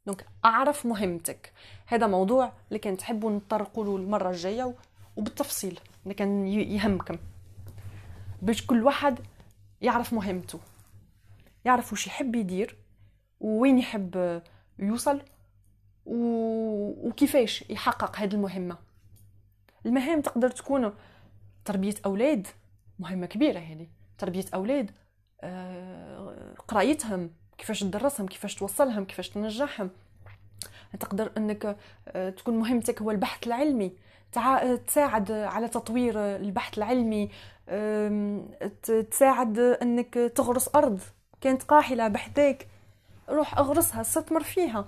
دونك 0.09 0.25
أعرف 0.45 0.85
مهمتك. 0.85 1.53
هذا 1.85 2.07
موضوع 2.07 2.53
اللي 2.67 2.79
كان 2.79 2.97
تحبوا 2.97 3.31
نطرقوا 3.31 3.85
له 3.85 3.95
المرة 3.95 4.29
الجاية 4.29 4.75
وبالتفصيل 5.15 5.79
اللي 6.03 6.13
كان 6.13 6.47
يهمكم. 6.47 7.17
باش 8.41 8.65
كل 8.65 8.83
واحد 8.83 9.19
يعرف 9.81 10.13
مهمته. 10.13 10.59
يعرف 11.65 11.93
وش 11.93 12.07
يحب 12.07 12.35
يدير 12.35 12.77
وين 13.39 13.79
يحب 13.79 14.41
يوصل 14.79 15.21
وكيفاش 16.05 17.63
يحقق 17.69 18.15
هذه 18.17 18.33
المهمة. 18.33 18.77
المهام 19.85 20.21
تقدر 20.21 20.49
تكون 20.49 20.93
تربية 21.65 21.95
أولاد 22.05 22.47
مهمة 22.99 23.25
كبيرة 23.25 23.59
هذه 23.59 23.87
تربية 24.17 24.45
أولاد 24.53 24.91
آه، 25.41 26.53
قرايتهم 26.67 27.29
كيفاش 27.59 27.79
تدرسهم 27.79 28.27
كيفاش 28.27 28.55
توصلهم 28.55 29.05
كيفاش 29.05 29.29
تنجحهم. 29.29 29.89
تقدر 30.99 31.31
إنك 31.37 31.77
آه، 32.07 32.29
تكون 32.29 32.57
مهمتك 32.57 33.01
هو 33.01 33.11
البحث 33.11 33.47
العلمي. 33.47 33.93
تساعد 34.87 35.31
على 35.31 35.67
تطوير 35.67 36.19
البحث 36.19 36.77
العلمي. 36.77 37.29
تساعد 39.11 39.59
إنك 39.59 40.13
تغرس 40.13 40.69
أرض. 40.75 41.01
كانت 41.41 41.63
قاحلة 41.63 42.07
بحداك 42.07 42.67
روح 43.29 43.57
أغرسها 43.57 44.01
استثمر 44.01 44.43
فيها. 44.43 44.85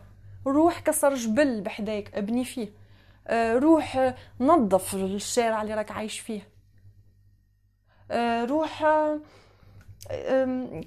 روح 0.47 0.79
كسر 0.79 1.15
جبل 1.15 1.61
بحداك 1.61 2.15
أبني 2.15 2.45
فيه. 2.45 2.69
آه، 3.27 3.53
روح 3.53 4.13
نظف 4.39 4.95
الشارع 4.95 5.61
اللي 5.61 5.73
راك 5.73 5.91
عايش 5.91 6.19
فيه. 6.19 6.47
روح 8.45 8.83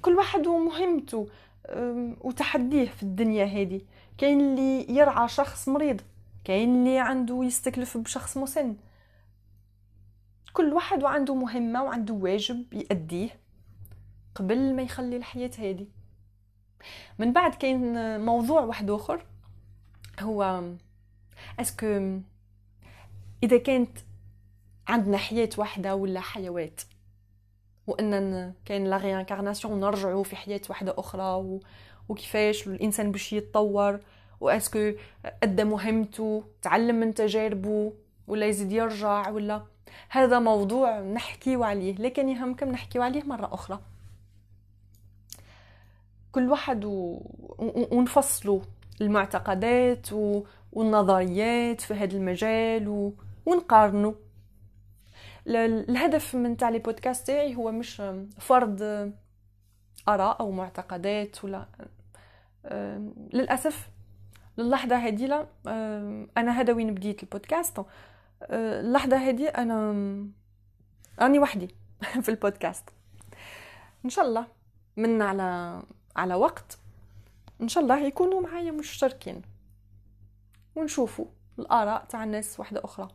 كل 0.01 0.15
واحد 0.15 0.47
ومهمته. 0.47 1.27
وتحديه 2.21 2.89
في 2.89 3.03
الدنيا 3.03 3.45
هذه. 3.45 3.81
كاين 4.17 4.39
اللي 4.39 4.95
يرعى 4.95 5.27
شخص 5.27 5.69
مريض 5.69 6.01
كاين 6.43 6.75
اللي 6.75 6.99
عنده 6.99 7.43
يستكلف 7.43 7.97
بشخص 7.97 8.37
مسن. 8.37 8.75
كل 10.53 10.73
واحد 10.73 11.03
وعنده 11.03 11.35
مهمة 11.35 11.83
وعنده 11.83 12.13
واجب 12.13 12.73
يأديه 12.73 13.29
قبل 14.35 14.75
ما 14.75 14.81
يخلي 14.81 15.17
الحياة 15.17 15.51
هذه. 15.59 15.87
من 17.19 17.33
بعد 17.33 17.55
كاين 17.55 18.19
موضوع 18.25 18.61
واحد 18.61 18.89
آخر 18.89 19.25
هو 20.19 20.63
أسكو 21.59 22.19
إذا 23.43 23.57
كانت 23.57 23.97
عندنا 24.87 25.17
حياة 25.17 25.49
واحدة 25.57 25.95
ولا 25.95 26.19
حيوات. 26.19 26.81
وإن 27.87 28.53
كاين 28.65 28.85
la 28.87 28.97
réincarnation 28.97 29.73
ونرجعوا 29.73 30.23
في 30.23 30.35
حياة 30.35 30.61
واحدة 30.69 30.93
أخرى 30.97 31.23
و... 31.23 31.59
وكيفاش 32.09 32.67
الإنسان 32.67 33.11
باش 33.11 33.33
يتطور 33.33 33.99
و 34.41 34.46
est-ce 34.46 34.76
que 34.76 34.91
أدى 35.43 35.63
مهمته 35.63 36.43
تعلم 36.61 36.95
من 36.95 37.13
تجاربه 37.13 37.93
ولا 38.27 38.45
يزيد 38.45 38.71
يرجع 38.71 39.29
ولا. 39.29 39.61
هذا 40.09 40.39
موضوع 40.39 40.99
نحكيو 40.99 41.63
عليه 41.63 41.95
لكن 41.95 42.29
يهمكم 42.29 42.69
نحكيو 42.69 43.01
عليه 43.01 43.23
مرة 43.23 43.53
أخرى. 43.53 43.79
كل 46.31 46.51
واحد 46.51 46.85
و... 46.85 47.21
ونفصلوا 47.91 48.61
المعتقدات 49.01 50.13
و... 50.13 50.43
والنظريات 50.73 51.81
في 51.81 51.93
هذا 51.93 52.17
المجال 52.17 52.87
و... 52.87 53.13
ونقارنوا 53.45 54.13
الهدف 55.47 56.35
من 56.35 56.57
تاع 56.57 56.69
لي 56.69 56.79
بودكاست 56.79 57.27
تاعي 57.27 57.55
هو 57.55 57.71
مش 57.71 58.01
فرض 58.39 58.81
آراء 60.07 60.39
أو 60.39 60.51
معتقدات 60.51 61.43
ولا 61.43 61.65
للأسف 63.33 63.89
للحظة 64.57 64.95
هذه 64.95 65.25
لا 65.25 65.47
أنا 66.37 66.51
هذا 66.51 66.73
وين 66.73 66.93
بديت 66.93 67.23
البودكاست؟ 67.23 67.85
اللحظة 68.51 69.17
هذه 69.17 69.47
أنا 69.47 69.95
راني 71.19 71.39
وحدي 71.39 71.75
في 72.23 72.29
البودكاست. 72.29 72.89
إن 74.05 74.09
شاء 74.09 74.25
الله 74.25 74.47
من 74.97 75.21
على 75.21 75.81
على 76.15 76.35
وقت 76.35 76.77
إن 77.61 77.67
شاء 77.67 77.83
الله 77.83 77.97
يكونوا 77.97 78.41
معايا 78.41 78.71
مشتركين 78.71 79.41
ونشوفوا 80.75 81.25
الآراء 81.59 82.05
تاع 82.05 82.23
الناس 82.23 82.59
واحدة 82.59 82.81
أخرى. 82.83 83.07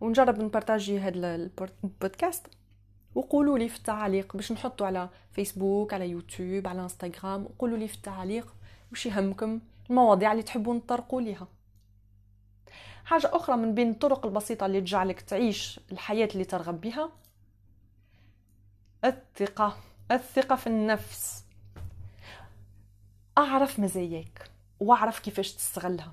ونجرب 0.00 0.40
نبارطاجي 0.40 0.98
هذا 1.00 1.34
البودكاست. 1.84 2.46
وقولوا 3.14 3.58
لي 3.58 3.68
في 3.68 3.76
التعليق 3.76 4.36
باش 4.36 4.52
نحطوا 4.52 4.86
على 4.86 5.08
فيسبوك 5.32 5.94
على 5.94 6.08
يوتيوب 6.10 6.68
على 6.68 6.82
إنستغرام. 6.82 7.44
وقولوا 7.44 7.78
لي 7.78 7.88
في 7.88 7.94
التعليق 7.94 8.54
وش 8.92 9.06
يهمكم 9.06 9.60
المواضيع 9.90 10.32
اللي 10.32 10.42
تحبون 10.42 10.76
نطرقوا 10.76 11.20
ليها. 11.20 11.48
حاجة 13.04 13.30
أخرى 13.32 13.56
من 13.56 13.74
بين 13.74 13.90
الطرق 13.90 14.26
البسيطة 14.26 14.66
اللي 14.66 14.80
تجعلك 14.80 15.20
تعيش 15.20 15.80
الحياة 15.92 16.28
اللي 16.32 16.44
ترغب 16.44 16.80
بها 16.80 17.10
الثقة. 19.04 19.76
الثقة 20.10 20.56
في 20.56 20.66
النفس. 20.66 21.44
أعرف 23.38 23.80
مزاياك 23.80 24.50
وأعرف 24.80 25.18
كيفاش 25.18 25.52
تستغلها. 25.52 26.12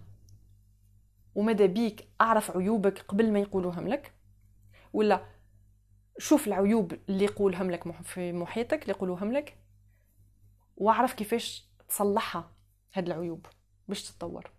وماذا 1.35 1.65
بيك 1.65 2.07
أعرف 2.21 2.57
عيوبك 2.57 2.99
قبل 2.99 3.33
ما 3.33 3.39
يقولوهم 3.39 3.87
لك 3.87 4.13
ولا 4.93 5.25
شوف 6.17 6.47
العيوب 6.47 6.93
اللي 7.09 7.23
يقولهم 7.25 7.71
لك 7.71 8.01
في 8.03 8.33
محيطك 8.33 8.81
اللي 8.81 8.93
يقولوهم 8.93 9.31
لك 9.31 9.57
واعرف 10.77 11.13
كيفاش 11.13 11.69
تصلحها 11.89 12.51
هاد 12.93 13.05
العيوب 13.07 13.47
باش 13.87 14.03
تتطور. 14.03 14.51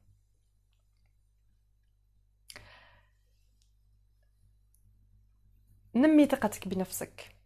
نمي 5.95 6.27
ثقتك 6.27 6.69
بنفسك. 6.69 7.37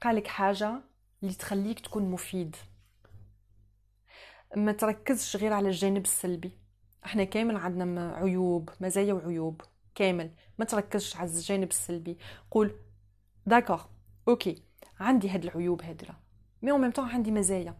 قالك 0.00 0.26
حاجة 0.26 0.80
اللي 1.22 1.34
تخليك 1.34 1.80
تكون 1.80 2.10
مفيد. 2.10 2.56
ما 4.56 4.72
تركزش 4.72 5.36
غير 5.36 5.52
على 5.52 5.68
الجانب 5.68 6.04
السلبي. 6.04 6.59
إحنا 7.04 7.24
كامل 7.24 7.56
عندنا 7.56 8.14
عيوب 8.14 8.70
مزايا 8.80 9.12
وعيوب 9.14 9.62
كامل. 9.94 10.30
ما 10.58 10.64
تركزش 10.64 11.16
على 11.16 11.30
الجانب 11.30 11.68
السلبي. 11.70 12.18
قول 12.50 12.72
d'accord 13.46 13.82
OK 14.28 14.62
عندي 15.00 15.30
هاد 15.30 15.44
العيوب 15.44 15.82
هادرة 15.82 16.20
مي 16.62 16.72
ميم 16.72 16.90
طون 16.90 17.08
عندي 17.08 17.30
مزايا. 17.30 17.74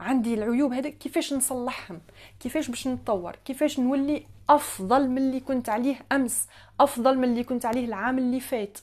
عندي 0.00 0.34
العيوب 0.34 0.72
هذا 0.72 0.88
كيفاش 0.88 1.32
نصلحهم؟ 1.32 2.00
كيفاش 2.40 2.68
باش 2.68 2.88
نتطور؟ 2.88 3.36
كيفاش 3.36 3.80
نولي 3.80 4.26
أفضل 4.48 5.08
من 5.08 5.18
اللي 5.18 5.40
كنت 5.40 5.68
عليه 5.68 6.06
أمس؟ 6.12 6.48
أفضل 6.80 7.18
من 7.18 7.24
اللي 7.24 7.44
كنت 7.44 7.66
عليه 7.66 7.84
العام 7.84 8.18
اللي 8.18 8.40
فات؟ 8.40 8.78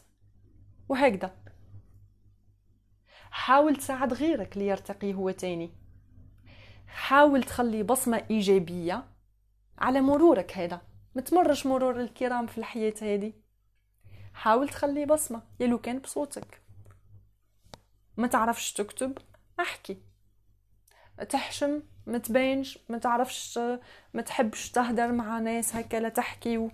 وهكذا. 0.89 1.35
حاول 3.31 3.75
تساعد 3.75 4.13
غيرك 4.13 4.57
ليرتقي 4.57 5.13
هو 5.13 5.31
تاني. 5.31 5.71
حاول 6.93 7.43
تخلي 7.43 7.83
بصمة 7.83 8.25
إيجابية 8.29 9.05
على 9.77 10.01
مرورك 10.01 10.57
هذا. 10.57 10.81
ما 11.15 11.21
تمرش 11.21 11.65
مرور 11.65 12.01
الكرام 12.01 12.47
في 12.47 12.57
الحياة 12.57 12.93
هذه. 13.01 13.33
حاول 14.33 14.69
تخلي 14.69 15.05
بصمة 15.05 15.41
يلو 15.59 15.77
كان 15.77 15.99
بصوتك. 15.99 16.61
ما 18.17 18.27
تعرفش 18.27 18.73
تكتب 18.73 19.17
احكي. 19.59 19.97
تحشم 21.29 21.81
ما 22.07 22.17
تبينش 22.17 22.79
ما 22.89 22.97
تعرفش 22.97 23.57
ما 24.13 24.21
تحبش 24.21 24.71
تهدر 24.71 25.11
مع 25.11 25.39
ناس 25.39 25.75
هكا 25.75 25.97
لا 25.97 26.09
تحكي 26.09 26.57
و... 26.57 26.71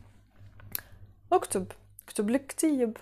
اكتب 1.32 1.72
اكتب 2.04 2.30
لك 2.30 2.48
كتيب. 2.48 2.98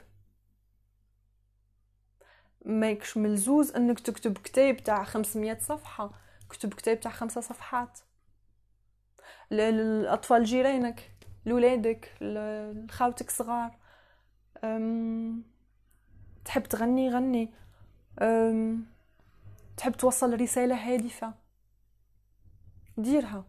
مايكش 2.66 3.18
ملزوز 3.18 3.72
إنك 3.72 4.00
تكتب 4.00 4.38
كتاب 4.38 4.78
تاع 4.78 5.04
500 5.04 5.60
صفحة. 5.60 6.27
كتب 6.50 6.74
كتاب 6.74 7.00
تاع 7.00 7.12
خمسة 7.12 7.42
صفحات. 7.42 8.00
للأطفال 9.52 10.44
جيرانك 10.44 11.12
لولادك 11.46 12.18
لخوتك 12.22 13.30
صغار. 13.30 13.78
تحب 16.46 16.64
تغني 16.64 17.10
غني. 17.10 17.54
تحب 19.78 19.92
توصل 19.92 20.42
رسالة 20.42 20.76
هادفة. 20.76 21.34
ديرها. 22.98 23.46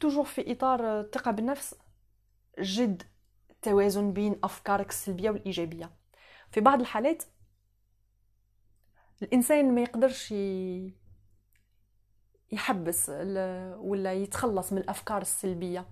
توجور 0.00 0.24
في 0.24 0.52
إطار 0.52 1.00
الثقة 1.00 1.30
بالنفس 1.30 1.74
جد 2.60 3.02
توازن 3.62 4.12
بين 4.12 4.38
أفكارك 4.44 4.88
السلبية 4.88 5.30
والإيجابية. 5.30 5.90
في 6.50 6.60
بعض 6.60 6.80
الحالات 6.80 7.22
الإنسان 9.22 9.74
ما 9.74 9.80
يقدرش 9.80 10.34
يحبس 12.52 13.08
ولا 13.78 14.12
يتخلص 14.12 14.72
من 14.72 14.78
الأفكار 14.78 15.22
السلبية. 15.22 15.88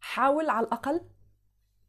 حاول 0.00 0.50
على 0.50 0.66
الأقل 0.66 1.00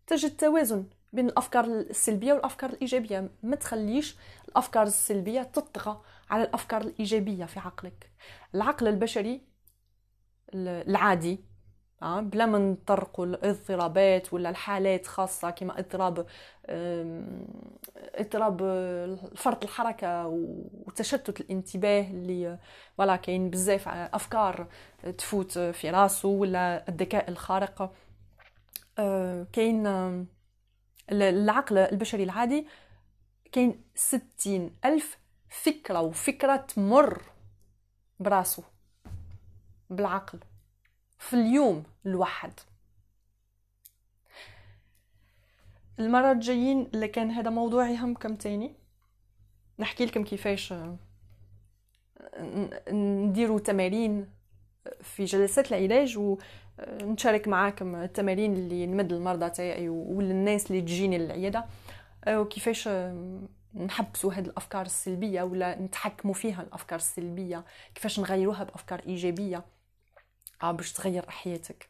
تجد 0.08 0.38
توازن 0.38 0.90
بين 1.14 1.26
الأفكار 1.26 1.66
السلبية 1.66 2.34
والأفكار 2.34 2.70
الإيجابية. 2.70 3.32
ما 3.44 3.56
تخليش 3.56 4.18
الأفكار 4.50 4.84
السلبية 4.84 5.44
تطغى 5.44 6.02
على 6.30 6.44
الأفكار 6.44 6.82
الإيجابية 6.82 7.46
في 7.46 7.60
عقلك. 7.60 8.12
العقل 8.56 8.88
البشري 8.88 9.42
العادي 10.54 11.49
بلا 12.02 12.46
ما 12.46 12.58
نطرقوا 12.58 13.26
الاضطرابات 13.26 14.34
ولا 14.34 14.50
الحالات 14.50 15.08
خاصة 15.08 15.50
كما 15.50 15.80
اضطراب 15.80 16.26
اضطراب 18.16 18.58
فرط 19.36 19.64
الحركة 19.64 20.28
وتشتت 20.28 21.42
الانتباه 21.42 22.02
اللي 22.02 22.60
ولا 22.98 23.16
كاين 23.16 23.50
بزاف 23.50 23.88
أفكار 23.88 24.68
تفوت 25.18 25.60
في 25.60 25.90
راسه 25.90 26.30
ولا 26.30 26.90
الذكاء 26.90 27.30
الخارق. 27.30 27.94
آه، 29.00 29.48
كاين 29.54 29.88
العقل 31.12 31.78
البشري 31.78 32.24
العادي 32.24 32.68
كاين 33.52 33.84
ستين 33.96 34.76
ألف 34.86 35.18
فكرة 35.50 36.02
وفكرة 36.02 36.56
تمر 36.56 37.22
براسو 38.20 38.64
بالعقل. 39.90 40.40
في 41.20 41.34
اليوم 41.34 41.84
الواحد. 42.06 42.52
المرة 46.00 46.32
الجايين 46.32 46.90
اللي 46.94 47.08
كان 47.08 47.32
هذا 47.32 47.50
موضوع 47.50 47.90
يهمكم 47.90 48.36
تاني؟ 48.36 48.76
نحكي 49.80 50.06
لكم 50.06 50.24
كيفاش 50.24 50.74
نديروا 52.92 53.60
تمارين 53.60 54.30
في 55.02 55.26
جلسات 55.26 55.72
العلاج 55.72 56.18
ونشارك 56.18 57.48
معاكم 57.48 57.96
التمارين 57.96 58.54
اللي 58.54 58.86
نمد 58.86 59.14
المرضى 59.14 59.50
تاعي 59.50 59.90
وللناس 59.90 60.72
اللي 60.72 60.82
تجيني 60.82 61.18
للعيادة. 61.18 61.66
وكيفاش 62.28 62.90
نحبسوا 63.76 64.34
هذه 64.34 64.46
الأفكار 64.46 64.86
السلبية 64.86 65.42
ولا 65.42 65.82
نتحكموا 65.82 66.34
فيها 66.34 66.62
الأفكار 66.62 67.00
السلبية 67.00 67.66
كيفاش 67.96 68.20
نغيروها 68.20 68.64
بأفكار 68.64 69.00
إيجابية. 69.00 69.58
آه، 69.58 69.79
باش 70.64 70.94
تغير 70.94 71.30
حياتك. 71.30 71.88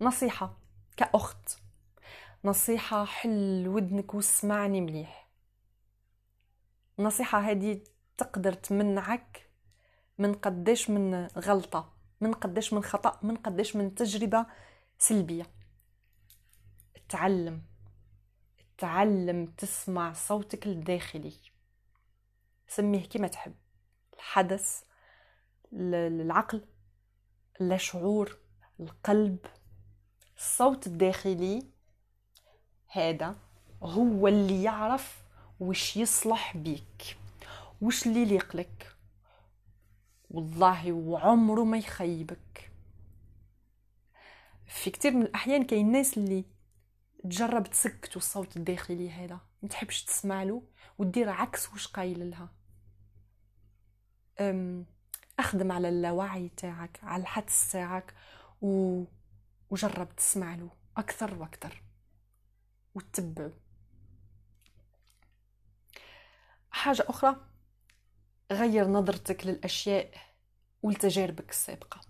نصيحة 0.00 0.58
كأخت. 0.96 1.58
نصيحة 2.44 3.04
حل 3.04 3.68
ودنك 3.68 4.14
واسمعني 4.14 4.80
مليح. 4.80 5.28
النصيحة 6.98 7.40
هذه 7.40 7.80
تقدر 8.18 8.52
تمنعك 8.52 9.50
من 10.18 10.34
قداش 10.34 10.90
من 10.90 11.26
غلطة 11.26 11.92
من 12.20 12.32
قداش 12.32 12.72
من 12.72 12.82
خطأ 12.84 13.18
من 13.22 13.36
قداش 13.36 13.76
من 13.76 13.94
تجربة 13.94 14.46
سلبية. 14.98 15.46
تعلم 17.08 17.62
تعلم 18.78 19.46
تسمع 19.46 20.12
صوتك 20.12 20.66
الداخلي. 20.66 21.34
سميه 22.68 23.08
كما 23.08 23.28
تحب. 23.28 23.54
الحدث 24.14 24.82
العقل 25.72 26.64
الشعور 27.60 28.38
القلب. 28.80 29.38
الصوت 30.36 30.86
الداخلي 30.86 31.66
هذا 32.88 33.36
هو 33.82 34.28
اللي 34.28 34.62
يعرف 34.62 35.22
وش 35.60 35.96
يصلح 35.96 36.56
بيك 36.56 37.16
وش 37.80 38.06
اللي 38.06 38.22
يليق 38.22 38.56
لك. 38.56 38.96
والله 40.30 40.92
وعمره 40.92 41.64
ما 41.64 41.78
يخيبك. 41.78 42.72
في 44.66 44.90
كتير 44.90 45.12
من 45.12 45.22
الأحيان 45.22 45.64
كاين 45.64 45.92
ناس 45.92 46.18
اللي 46.18 46.44
تجرب 47.24 47.62
تسكت 47.62 48.16
الصوت 48.16 48.56
الداخلي 48.56 49.10
هذا 49.10 49.40
ما 49.62 49.68
تحبش 49.68 50.04
تسمع 50.04 50.42
له 50.42 50.62
ودير 50.98 51.28
عكس 51.28 51.72
واش 51.72 51.86
قايل 51.86 52.30
لها. 52.30 52.48
أخدم 55.38 55.72
على 55.72 55.88
اللاوعي 55.88 56.48
تاعك 56.48 57.00
على 57.02 57.20
الحدس 57.22 57.72
تاعك 57.72 58.14
و... 58.62 59.02
وجرب 59.70 60.16
تسمع 60.16 60.54
له 60.54 60.70
أكثر 60.96 61.34
وأكثر 61.34 61.82
وتتبعه. 62.94 63.52
حاجة 66.70 67.04
أخرى 67.08 67.36
غير 68.52 68.88
نظرتك 68.88 69.46
للأشياء 69.46 70.14
ولتجاربك 70.82 71.50
السابقة. 71.50 72.00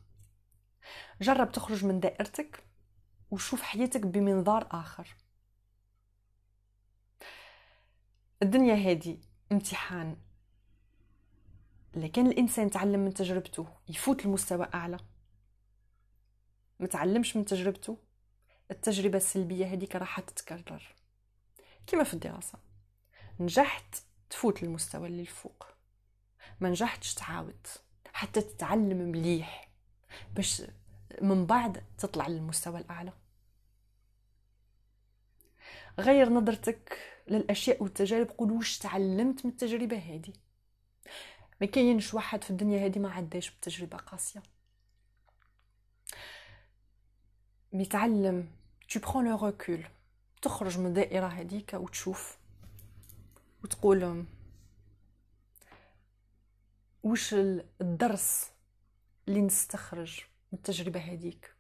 جرب 1.20 1.52
تخرج 1.52 1.84
من 1.84 2.00
دائرتك 2.00 2.64
وشوف 3.30 3.62
حياتك 3.62 4.06
بمنظار 4.06 4.68
آخر. 4.70 5.16
الدنيا 8.42 8.74
هذه 8.74 9.18
امتحان 9.52 10.16
لكن 11.96 12.26
الإنسان 12.26 12.70
تعلم 12.70 13.00
من 13.00 13.14
تجربته 13.14 13.66
يفوت 13.88 14.26
لمستوى 14.26 14.68
أعلى. 14.74 14.98
ما 16.80 16.86
تعلمش 16.86 17.36
من 17.36 17.44
تجربته 17.44 17.98
التجربة 18.70 19.16
السلبية 19.16 19.66
هذيك 19.66 19.96
راح 19.96 20.20
تتكرر. 20.20 20.94
كما 21.86 22.04
في 22.04 22.14
الدراسة. 22.14 22.58
نجحت 23.40 24.02
تفوت 24.30 24.62
للمستوى 24.62 25.06
اللي 25.06 25.22
الفوق. 25.22 25.66
ما 26.60 26.70
نجحتش 26.70 27.14
تعاود. 27.14 27.66
حتى 28.12 28.40
تتعلم 28.40 28.98
مليح. 28.98 29.70
باش 30.34 30.62
من 31.22 31.46
بعد 31.46 31.84
تطلع 31.98 32.28
للمستوى 32.28 32.80
الأعلى. 32.80 33.12
غير 35.98 36.28
نظرتك 36.28 36.98
للأشياء 37.28 37.82
والتجارب 37.82 38.28
قول 38.28 38.52
واش 38.52 38.78
تعلمت 38.78 39.44
من 39.44 39.50
التجربة 39.50 39.96
هذه؟ 39.96 40.32
ما 41.60 41.66
كاينش 41.66 42.14
واحد 42.14 42.44
في 42.44 42.50
الدنيا 42.50 42.86
هذه 42.86 42.98
ما 42.98 43.12
عداش 43.12 43.50
بتجربة 43.50 43.96
قاسية. 43.96 44.42
ميتعلم 47.72 48.48
tu 48.88 49.00
prends 49.00 49.22
le 49.22 49.34
recul. 49.34 49.86
تخرج 50.42 50.78
من 50.78 50.86
الدائرة 50.86 51.26
هذيك 51.26 51.74
وتشوف 51.74 52.38
وتقول 53.64 54.24
وش 57.02 57.34
الدرس 57.80 58.50
اللي 59.28 59.40
نستخرج 59.40 60.20
من 60.52 60.58
التجربة 60.58 61.00
هذيك 61.00 61.54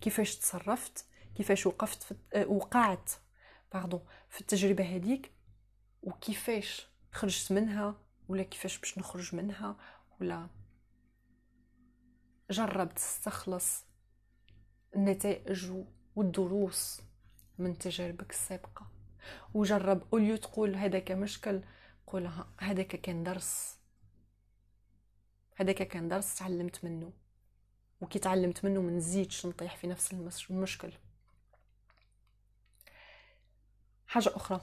كيفاش 0.00 0.36
تصرفت؟ 0.36 1.06
كيفاش 1.34 1.66
وقفت 1.66 2.02
في 2.02 2.14
آه، 2.34 2.46
وقعت 2.46 3.10
باردون 3.72 4.00
في 4.28 4.40
التجربة 4.40 4.96
هذيك 4.96 5.30
وكيفاش 6.02 6.86
خرجت 7.12 7.52
منها؟ 7.52 7.94
ولا 8.28 8.42
كيفاش 8.42 8.78
باش 8.78 8.98
نخرج 8.98 9.34
منها 9.34 9.76
ولا 10.20 10.48
جرب 12.50 12.94
تستخلص 12.94 13.84
النتائج 14.96 15.72
والدروس 16.16 17.02
من 17.58 17.78
تجاربك 17.78 18.30
السابقة. 18.30 18.86
وجرب 19.54 20.02
اوليو 20.12 20.36
تقول 20.36 20.74
هذاك 20.74 21.12
مشكل 21.12 21.62
قول 22.06 22.30
هذاك 22.60 22.86
كان 22.86 23.24
درس. 23.24 23.76
هذاك 25.56 25.82
كان 25.82 26.08
درس 26.08 26.34
تعلمت 26.34 26.84
منه. 26.84 27.12
وكي 28.00 28.18
تعلمت 28.18 28.64
منه 28.64 28.82
ما 28.82 28.90
نزيدش 28.90 29.46
نطيح 29.46 29.76
في 29.76 29.86
نفس 29.86 30.12
المشكل. 30.50 30.92
حاجة 34.06 34.36
أخرى 34.36 34.60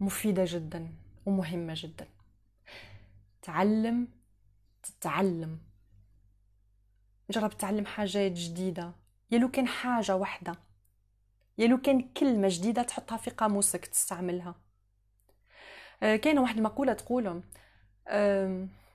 مفيدة 0.00 0.44
جدا. 0.46 1.03
ومهمة 1.26 1.74
جدا. 1.76 2.08
تعلم 3.42 4.08
تتعلم. 4.82 5.58
جرب 7.30 7.58
تعلم 7.58 7.86
حاجات 7.86 8.32
جديدة. 8.32 8.92
يا 9.30 9.38
لو 9.38 9.50
كان 9.50 9.66
حاجة 9.68 10.16
واحدة 10.16 10.54
يا 11.58 11.66
لو 11.66 11.80
كان 11.80 12.12
كلمة 12.12 12.48
جديدة 12.50 12.82
تحطها 12.82 13.16
في 13.16 13.30
قاموسك 13.30 13.86
تستعملها. 13.86 14.54
آه، 16.02 16.16
كاينة 16.16 16.40
واحد 16.42 16.56
المقولة 16.56 16.92
تقول 16.92 17.42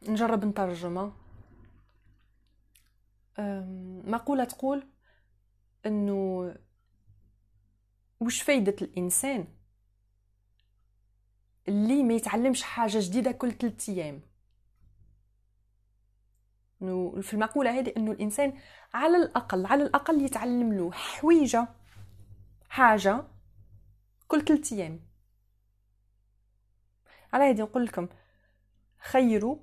نجرب 0.08 0.46
نترجمها. 0.46 1.14
مقولة 4.04 4.44
تقول 4.44 4.88
إنه 5.86 6.56
وش 8.20 8.42
فايدة 8.42 8.76
الإنسان؟ 8.82 9.48
اللي 11.70 12.03
ما 12.03 12.13
يتعلمش 12.13 12.63
حاجة 12.63 12.97
جديدة 13.01 13.32
كل 13.32 13.51
ثلاثة 13.51 13.93
أيام. 13.93 14.22
في 17.22 17.34
المقولة 17.34 17.80
هذه 17.80 17.93
إنه 17.97 18.11
الإنسان 18.11 18.53
على 18.93 19.17
الأقل 19.17 19.65
على 19.65 19.84
الأقل 19.84 20.22
يتعلم 20.22 20.74
له 20.74 20.91
حويجة 20.91 21.67
حاجة 22.70 23.24
كل 24.28 24.45
ثلاثة 24.45 24.76
أيام. 24.76 24.99
على 27.34 27.43
هذه 27.43 27.61
نقول 27.61 27.86
لكم 27.86 28.07
خيروا 28.99 29.57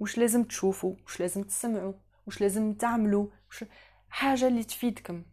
وش 0.00 0.18
لازم 0.18 0.44
تشوفوا 0.44 0.94
وش 1.06 1.20
لازم 1.20 1.42
تسمعوا 1.42 1.92
وش 2.26 2.40
لازم 2.40 2.74
تعملوا 2.74 3.26
وش 3.50 3.64
حاجة 4.08 4.48
اللي 4.48 4.64
تفيدكم 4.64 5.24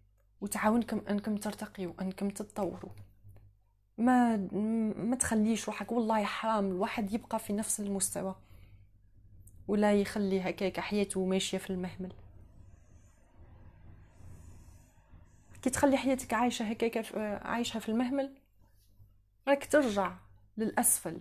وتعاونكم 0.41 1.01
إنكم 1.09 1.37
ترتقيوا 1.37 1.93
إنكم 2.01 2.29
تتطوروا. 2.29 2.91
ما 3.99 4.37
ما 4.97 5.15
تخليش 5.15 5.67
روحك 5.67 5.91
والله 5.91 6.23
حرام 6.25 6.65
الواحد 6.67 7.13
يبقى 7.13 7.39
في 7.39 7.53
نفس 7.53 7.79
المستوى. 7.79 8.35
ولا 9.67 9.93
يخلي 9.93 10.41
هكاك 10.41 10.79
حياته 10.79 11.25
ماشية 11.25 11.57
في 11.57 11.69
المهمل. 11.69 12.13
كي 15.61 15.69
تخلي 15.69 15.97
حياتك 15.97 16.33
عايشة 16.33 16.65
هكاك 16.65 17.15
عايشها 17.45 17.79
في 17.79 17.89
المهمل 17.89 18.35
راك 19.47 19.65
ترجع 19.71 20.17
للأسفل. 20.57 21.19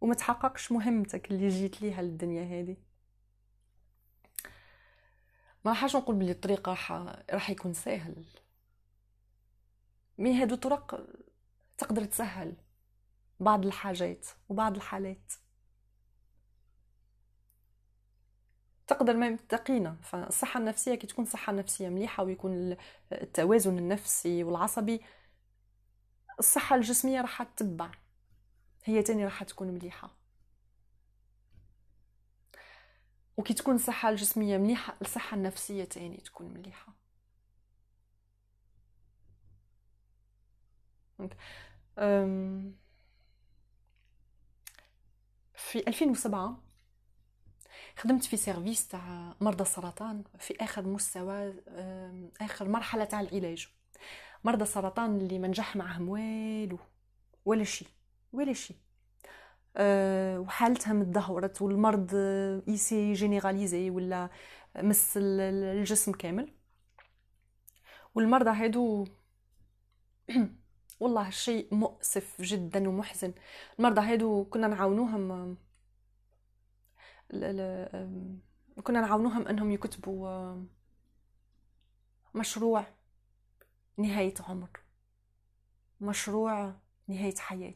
وما 0.00 0.14
تحققش 0.14 0.72
مهمتك 0.72 1.30
اللي 1.30 1.48
جيت 1.48 1.82
ليها 1.82 2.02
للدنيا 2.02 2.60
هذه. 2.60 2.76
ما 5.64 5.70
راحش 5.70 5.96
نقول 5.96 6.16
بلي 6.16 6.30
الطريق 6.30 6.68
راح 6.68 6.92
راح 7.32 7.50
يكون 7.50 7.74
ساهل. 7.74 8.24
مي 10.18 10.42
هادو 10.42 10.54
طرق 10.56 11.06
تقدر 11.78 12.04
تسهل 12.04 12.56
بعض 13.40 13.66
الحاجات 13.66 14.26
وبعض 14.48 14.76
الحالات. 14.76 15.32
تقدر 18.86 19.16
ما 19.16 19.36
تقينا 19.48 19.96
فالصحة 20.02 20.60
النفسية 20.60 20.94
كي 20.94 21.06
تكون 21.06 21.24
صحة 21.24 21.52
نفسية 21.52 21.88
مليحة 21.88 22.22
ويكون 22.24 22.76
التوازن 23.12 23.78
النفسي 23.78 24.44
والعصبي 24.44 25.00
الصحة 26.38 26.76
الجسمية 26.76 27.20
راح 27.20 27.42
تتبع. 27.42 27.90
هي 28.84 29.02
تاني 29.02 29.24
راح 29.24 29.42
تكون 29.44 29.68
مليحة. 29.68 30.10
وكي 33.36 33.54
تكون 33.54 33.74
الصحة 33.74 34.10
الجسمية 34.10 34.58
مليحة 34.58 34.96
الصحة 35.02 35.36
النفسية 35.36 35.84
تاني 35.84 36.16
تكون 36.16 36.54
مليحة. 36.54 36.97
في 45.54 45.88
2007 45.88 46.62
خدمت 47.96 48.24
في 48.24 48.36
service 48.36 48.88
تاع 48.88 49.34
مرضى 49.40 49.62
السرطان 49.62 50.24
في 50.38 50.54
آخر 50.60 50.82
مستوى 50.86 51.54
آخر 52.40 52.68
مرحلة 52.68 53.04
تاع 53.04 53.20
العلاج. 53.20 53.68
مرضى 54.44 54.62
السرطان 54.62 55.16
اللي 55.16 55.38
ما 55.38 55.48
نجح 55.48 55.76
معهم 55.76 56.08
والو 56.08 56.78
ولا 57.44 57.64
شيء 57.64 57.88
ولا 58.32 58.52
شيء. 58.52 58.76
أه 59.76 60.40
وحالتها 60.40 60.92
متدهورت 60.92 61.62
والمرض 61.62 62.14
s'est 62.68 63.12
généralisé 63.12 63.90
ولا 63.90 64.30
مس 64.76 65.14
الجسم 65.16 66.12
كامل. 66.12 66.52
والمرضى 68.14 68.50
هادو 68.50 69.06
والله 71.00 71.30
شيء 71.30 71.74
مؤسف 71.74 72.42
جدا 72.42 72.88
ومحزن. 72.88 73.34
المرضى 73.78 74.00
هادو 74.00 74.44
كنا 74.44 74.66
نعاونوهم 74.66 75.56
كنا 78.84 79.00
نعاونوهم 79.00 79.48
أنهم 79.48 79.70
يكتبوا 79.70 80.56
مشروع 82.34 82.86
نهاية 83.96 84.34
عمر. 84.40 84.70
مشروع 86.00 86.74
نهاية 87.08 87.34
حياة. 87.36 87.74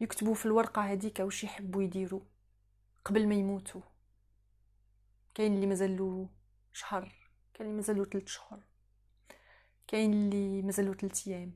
يكتبوا 0.00 0.34
في 0.34 0.46
الورقة 0.46 0.82
هذيك 0.82 1.20
واش 1.20 1.44
يحبوا 1.44 1.82
يديروا 1.82 2.20
قبل 3.04 3.28
ما 3.28 3.34
يموتوا. 3.34 3.82
كاين 5.34 5.54
اللي 5.54 5.66
مازالو 5.66 6.28
شهر 6.72 7.14
كاين 7.54 7.66
اللي 7.68 7.76
مازالو 7.76 8.04
ثلاث 8.04 8.26
شهور 8.26 8.60
كاين 9.88 10.12
اللي 10.12 10.62
مازالو 10.62 10.94
ثلاث 10.94 11.28
أيام. 11.28 11.52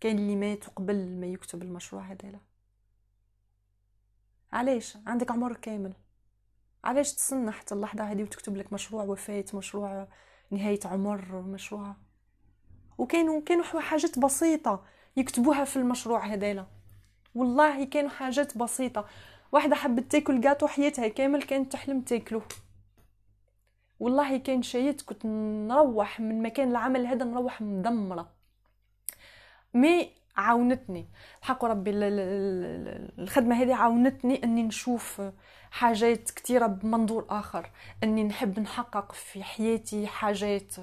كاين 0.00 0.18
اللي 0.18 0.36
مات 0.36 0.64
قبل 0.64 1.20
ما 1.20 1.26
يكتب 1.26 1.62
المشروع 1.62 2.02
هذا 2.02 2.40
علاش؟ 4.52 4.98
عندك 5.06 5.30
عمر 5.30 5.56
كامل. 5.56 5.92
علاش 6.84 7.12
تستنى 7.14 7.50
حتى 7.50 7.74
اللحظة 7.74 8.04
هذه 8.04 8.22
وتكتب 8.22 8.56
لك 8.56 8.72
مشروع 8.72 9.04
وفاة 9.04 9.44
مشروع 9.54 10.08
نهاية 10.50 10.80
عمر 10.84 11.42
مشروع؟ 11.42 11.96
وكانوا 12.98 13.40
كانوا 13.40 13.64
حاجات 13.64 14.18
بسيطة 14.18 14.84
يكتبوها 15.16 15.64
في 15.64 15.76
المشروع 15.76 16.26
هذالا 16.26 16.66
والله 17.34 17.84
كانوا 17.84 18.10
حاجات 18.10 18.58
بسيطة. 18.58 19.06
واحدة 19.52 19.76
حبت 19.76 20.12
تاكل 20.12 20.40
جاتو 20.40 20.66
حياتها 20.66 21.08
كامل 21.08 21.42
كانت 21.42 21.72
تحلم 21.72 22.00
تاكله. 22.00 22.42
والله 24.00 24.36
كان 24.36 24.62
شيت 24.62 25.02
كنت 25.02 25.26
نروح 25.26 26.20
من 26.20 26.42
مكان 26.42 26.70
العمل 26.70 27.06
هذا 27.06 27.24
نروح 27.24 27.60
مدمرة. 27.62 28.28
مي 29.74 30.12
عاونتني. 30.36 31.08
الحق 31.40 31.64
ربي 31.64 31.90
الخدمة 33.18 33.62
هذه 33.62 33.74
عاونتني 33.74 34.44
إني 34.44 34.62
نشوف 34.62 35.22
حاجات 35.70 36.30
كثيره 36.30 36.66
بمنظور 36.66 37.26
آخر 37.30 37.70
إني 38.04 38.24
نحب 38.24 38.60
نحقق 38.60 39.12
في 39.12 39.42
حياتي 39.42 40.06
حاجات 40.06 40.74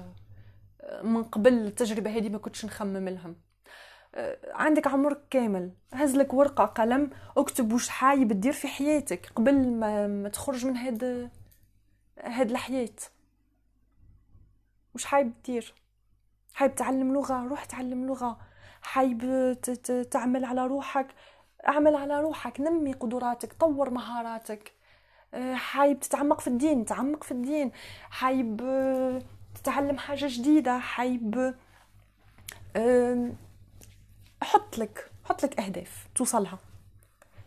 من 1.02 1.22
قبل 1.22 1.52
التجربة 1.52 2.10
هذه 2.10 2.28
ما 2.28 2.38
كنتش 2.38 2.64
نخمم 2.64 3.08
لهم. 3.08 3.36
عندك 4.54 4.86
عمرك 4.86 5.20
كامل. 5.30 5.72
هزلك 5.92 6.34
ورقة 6.34 6.64
قلم 6.64 7.10
اكتب 7.36 7.72
وش 7.72 7.88
حايب 7.88 8.32
تدير 8.32 8.52
في 8.52 8.68
حياتك 8.68 9.32
قبل 9.36 9.68
ما, 9.68 10.06
ما 10.06 10.28
تخرج 10.28 10.66
من 10.66 10.76
هاد 10.76 11.30
هاد 12.24 12.50
الحياة. 12.50 12.96
وش 14.94 15.04
حايب 15.04 15.32
تدير 15.42 15.74
حايب 16.54 16.74
تعلم 16.74 17.12
لغة؟ 17.12 17.46
روح 17.48 17.64
تعلم 17.64 18.06
لغة. 18.06 18.38
حايب 18.82 19.56
تعمل 20.10 20.44
على 20.44 20.66
روحك؟ 20.66 21.06
اعمل 21.68 21.94
على 21.96 22.20
روحك. 22.20 22.60
نمي 22.60 22.92
قدراتك. 22.92 23.52
طور 23.52 23.90
مهاراتك. 23.90 24.72
آه، 25.34 25.54
حايب 25.54 26.00
تتعمق 26.00 26.40
في 26.40 26.46
الدين. 26.48 26.84
تعمق 26.84 27.24
في 27.24 27.32
الدين. 27.32 27.72
حايب 28.10 28.60
آه، 28.64 29.22
تتعلم 29.54 29.98
حاجة 29.98 30.26
جديدة. 30.28 30.78
حايب 30.78 31.54
حط 34.42 34.78
لك 34.78 35.10
حط 35.24 35.44
لك 35.44 35.60
أهداف 35.60 36.08
توصلها. 36.14 36.58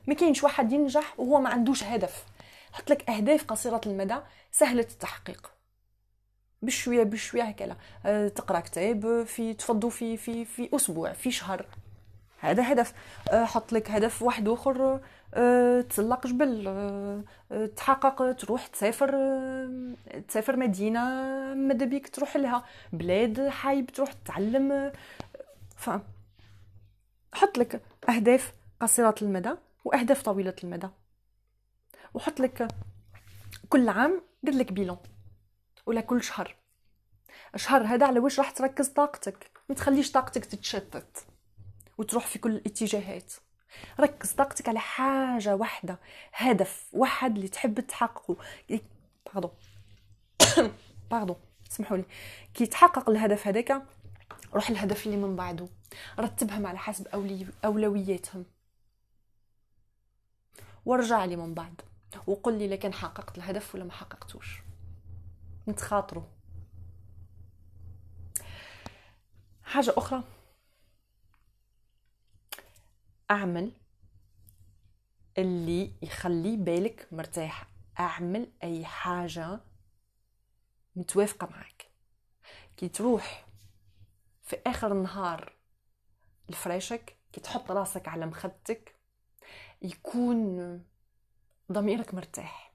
ما 0.07 0.13
كاينش 0.13 0.43
واحد 0.43 0.71
ينجح 0.71 1.19
وهو 1.19 1.39
ما 1.41 1.49
عندوش 1.49 1.83
هدف. 1.83 2.25
حط 2.73 2.89
لك 2.89 3.09
أهداف 3.09 3.45
قصيرة 3.45 3.81
المدى. 3.85 4.17
سهله 4.51 4.81
التحقيق. 4.81 5.51
بشوية 6.61 7.03
بشوية 7.03 7.43
هكذا. 7.43 7.77
أه 8.05 8.27
تقرأ 8.27 8.59
كتاب 8.59 9.23
في 9.23 9.53
تفضوا 9.53 9.89
في 9.89 10.17
في 10.17 10.45
في 10.45 10.69
أسبوع 10.75 11.13
في 11.13 11.31
شهر. 11.31 11.65
هذا 12.39 12.71
هدف. 12.71 12.93
أه 13.31 13.45
حط 13.45 13.73
لك 13.73 13.91
هدف 13.91 14.21
واحد 14.21 14.47
اخر 14.47 14.99
تسلق 15.89 16.27
جبل. 16.27 17.23
تحقق 17.75 18.31
تروح 18.31 18.67
تسافر 18.67 19.11
تسافر 20.27 20.57
مدينة 20.57 21.01
ماذا 21.53 21.85
بيك؟ 21.85 22.09
تروح 22.09 22.37
لها. 22.37 22.65
بلاد 22.93 23.47
حايب 23.47 23.91
تروح 23.91 24.13
تتعلم. 24.13 24.91
ف 25.77 25.89
حط 27.33 27.57
لك 27.57 27.81
أهداف 28.09 28.53
قصيرة 28.81 29.15
المدى 29.21 29.51
وأهداف 29.85 30.21
طويلة 30.21 30.55
المدى. 30.63 30.87
وحط 32.13 32.39
لك 32.39 32.67
كل 33.69 33.89
عام 33.89 34.21
دير 34.43 34.53
لك 34.53 34.71
بيلون 34.71 34.97
ولا 35.85 36.01
كل 36.01 36.23
شهر. 36.23 36.55
الشهر 37.55 37.83
هذا 37.83 38.07
على 38.07 38.19
واش 38.19 38.39
راح 38.39 38.51
تركز 38.51 38.87
طاقتك؟ 38.89 39.51
ما 39.69 39.75
تخليش 39.75 40.11
طاقتك 40.11 40.45
تتشتت 40.45 41.25
وتروح 41.97 42.27
في 42.27 42.39
كل 42.39 42.51
الاتجاهات. 42.51 43.33
ركز 43.99 44.31
طاقتك 44.31 44.69
على 44.69 44.79
حاجة 44.79 45.55
واحدة 45.55 45.99
هدف 46.33 46.89
واحد 46.93 47.35
اللي 47.35 47.47
تحب 47.47 47.79
تحققه. 47.79 48.37
باردون 49.25 49.51
باردون 51.11 51.35
اسمحوا 51.71 51.97
لي 51.97 52.05
كي 52.53 52.65
تحقق 52.65 53.09
الهدف 53.09 53.47
هذاك 53.47 53.83
روح 54.53 54.69
الهدف 54.69 55.05
اللي 55.05 55.17
من 55.17 55.35
بعده. 55.35 55.67
رتبهم 56.19 56.67
على 56.67 56.77
حسب. 56.77 57.07
أولوياتهم. 57.65 58.45
وارجع 60.85 61.25
لي 61.25 61.35
من 61.35 61.53
بعد. 61.53 61.81
وقل 62.27 62.57
لي 62.57 62.67
لكن 62.67 62.93
حققت 62.93 63.37
الهدف 63.37 63.75
ولا 63.75 63.83
ما 63.83 63.91
حققتوش. 63.91 64.61
نتخاطروا. 65.67 66.23
حاجة 69.63 69.93
أخرى. 69.97 70.23
أعمل 73.31 73.71
اللي 75.37 75.93
يخلي 76.01 76.57
بالك 76.57 77.07
مرتاح. 77.11 77.67
أعمل 77.99 78.51
أي 78.63 78.85
حاجة 78.85 79.59
متوافقة 80.95 81.47
معك. 81.47 81.91
كي 82.77 82.89
تروح 82.89 83.45
في 84.43 84.57
آخر 84.67 84.91
النهار 84.91 85.53
لفراشك 86.49 87.17
كي 87.33 87.41
تحط 87.41 87.71
راسك 87.71 88.07
على 88.07 88.25
مخدتك 88.25 88.95
يكون 89.81 90.83
ضميرك 91.71 92.13
مرتاح. 92.13 92.73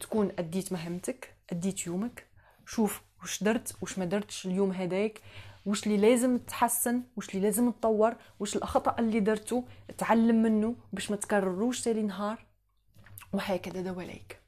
تكون 0.00 0.32
أديت 0.38 0.72
مهمتك 0.72 1.36
أديت 1.50 1.86
يومك. 1.86 2.26
شوف 2.66 3.02
وش 3.22 3.42
درت 3.42 3.76
وش 3.82 3.98
ما 3.98 4.04
درتش 4.04 4.46
اليوم 4.46 4.72
هداك 4.72 5.20
وش 5.66 5.86
اللي 5.86 5.96
لازم 5.96 6.38
تحسن 6.38 7.02
وش 7.16 7.28
اللي 7.28 7.40
لازم 7.40 7.70
تطور 7.70 8.16
وش 8.40 8.56
الخطا 8.56 8.96
اللي 8.98 9.20
درته 9.20 9.68
تعلم 9.98 10.42
منه 10.42 10.76
باش 10.92 11.10
ما 11.10 11.16
تكرروش 11.16 11.80
تالي 11.80 12.02
نهار. 12.02 12.46
وهكذا 13.32 13.80
دواليك 13.80 14.40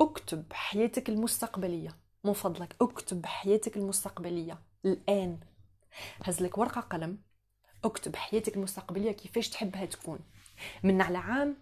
اكتب 0.00 0.52
حياتك 0.52 1.08
المستقبلية. 1.08 1.96
من 2.24 2.32
فضلك 2.32 2.76
اكتب 2.80 3.26
حياتك 3.26 3.76
المستقبلية. 3.76 4.58
الآن. 4.84 5.40
هزلك 6.22 6.58
ورقة 6.58 6.80
قلم. 6.80 7.18
اكتب 7.84 8.16
حياتك 8.16 8.56
المستقبلية 8.56 9.12
كيفاش 9.12 9.48
تحبها 9.48 9.84
تكون. 9.84 10.18
من 10.82 11.02
على 11.02 11.18
عام 11.18 11.56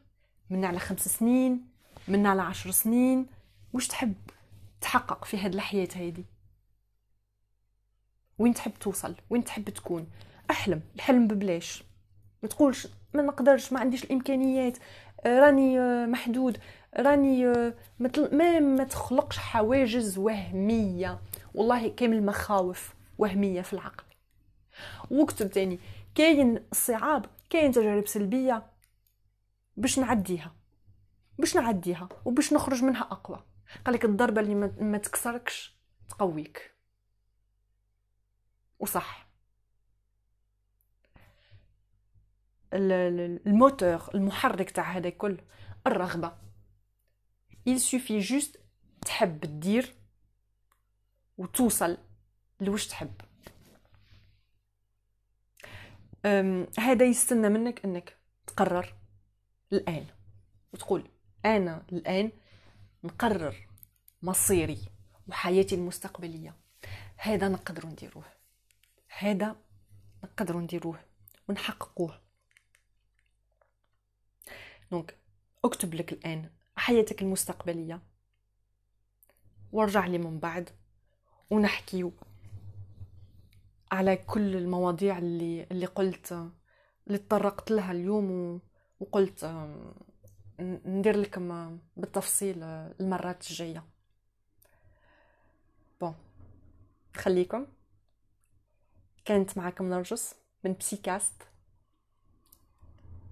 من 0.51 0.65
على 0.65 0.79
خمس 0.79 1.09
سنين 1.09 1.67
من 2.09 2.27
على 2.27 2.43
عشر 2.43 2.71
سنين. 2.71 3.27
وش 3.73 3.89
تحب 3.89 4.15
تحقق 4.81 5.25
في 5.25 5.39
هاد 5.39 5.55
الحياة 5.55 5.89
هيدي 5.95 6.25
وين 8.39 8.55
تحب 8.55 8.73
توصل؟ 8.75 9.15
وين 9.31 9.45
تحب 9.45 9.71
تكون؟ 9.71 10.07
أحلم 10.51 10.83
الحلم 10.97 11.29
ببلاش. 11.29 11.85
ما 12.43 12.49
تقولش 12.49 12.89
ما 13.15 13.23
نقدرش 13.23 13.73
ما 13.73 13.81
عنديش 13.81 14.05
الإمكانيات. 14.05 14.79
راني 15.27 15.79
محدود. 16.07 16.59
راني 16.99 17.47
ما 17.99 18.61
ما 18.61 18.85
تخلقش 18.85 19.39
حواجز 19.39 20.19
وهمية. 20.19 21.21
والله 21.55 21.89
كامل 21.89 22.27
مخاوف 22.27 22.95
وهمية 23.19 23.63
في 23.63 23.73
العقل. 23.73 24.05
واكتب 25.11 25.51
تاني. 25.51 25.79
كاين 26.15 26.63
صعاب 26.73 27.27
كاين 27.51 27.73
تجارب 27.73 28.07
سلبية. 28.07 28.63
باش 29.77 29.99
نعديها. 29.99 30.57
باش 31.39 31.57
نعديها 31.57 32.09
وباش 32.25 32.53
نخرج 32.53 32.83
منها 32.83 33.03
أقوى. 33.03 33.45
قالك 33.87 34.05
الضربة 34.05 34.41
اللي 34.41 34.55
ما 34.81 34.99
تكسركش 34.99 35.77
تقويك. 36.09 36.75
وصح. 38.79 39.29
الموتور 42.73 44.15
المحرك 44.15 44.71
تاع 44.71 44.93
هذا 44.93 45.11
كل 45.11 45.39
الرغبة. 45.87 46.37
Il 47.69 47.79
suffit 47.79 48.21
juste 48.33 48.59
تحب 49.07 49.45
تدير 49.45 49.95
وتوصل 51.39 51.99
لوش 52.61 52.87
تحب. 52.87 53.21
هذا 56.79 57.05
يستنى 57.05 57.49
منك 57.49 57.85
إنك 57.85 58.19
تقرر 58.47 58.95
الآن. 59.73 60.07
وتقول 60.73 61.09
أنا 61.45 61.83
الآن 61.93 62.33
نقرر 63.05 63.69
مصيري 64.23 64.79
وحياتي 65.29 65.75
المستقبلية. 65.75 66.55
هذا 67.17 67.49
نقدروا 67.49 67.91
نديروه. 67.91 68.25
هذا 69.19 69.57
نقدروا 70.25 70.61
نديروه 70.61 71.01
ونحققوه. 71.49 72.21
دونك 74.91 75.19
اكتب 75.65 75.95
لك 75.95 76.13
الآن 76.13 76.51
حياتك 76.77 77.23
المستقبلية. 77.23 78.03
وارجع 79.73 80.07
لي 80.07 80.19
من 80.19 80.39
بعد 80.39 80.71
ونحكيو 81.51 82.13
على 83.93 84.17
كل 84.17 84.57
المواضيع 84.57 85.19
اللي 85.19 85.67
اللي 85.71 85.87
قلت 85.87 86.33
اللي 87.07 87.19
تطرقت 87.19 87.71
لها 87.71 87.93
اليوم 87.93 88.61
وقلت 89.05 89.45
ندير 90.61 91.17
لكم 91.17 91.79
بالتفصيل 91.97 92.63
المرات 93.01 93.51
الجاية. 93.51 93.85
بون 96.01 96.15
خليكم. 97.17 97.67
كانت 99.25 99.59
معكم 99.59 99.91
نرجس 99.91 100.35
من 100.65 100.73
بسيكاست 100.73 101.35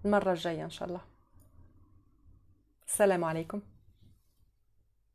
المرة 0.04 0.32
الجاية 0.32 0.64
إن 0.64 0.70
شاء 0.70 0.88
الله. 0.88 1.00
السلام 2.88 3.24
عليكم. 3.24 3.62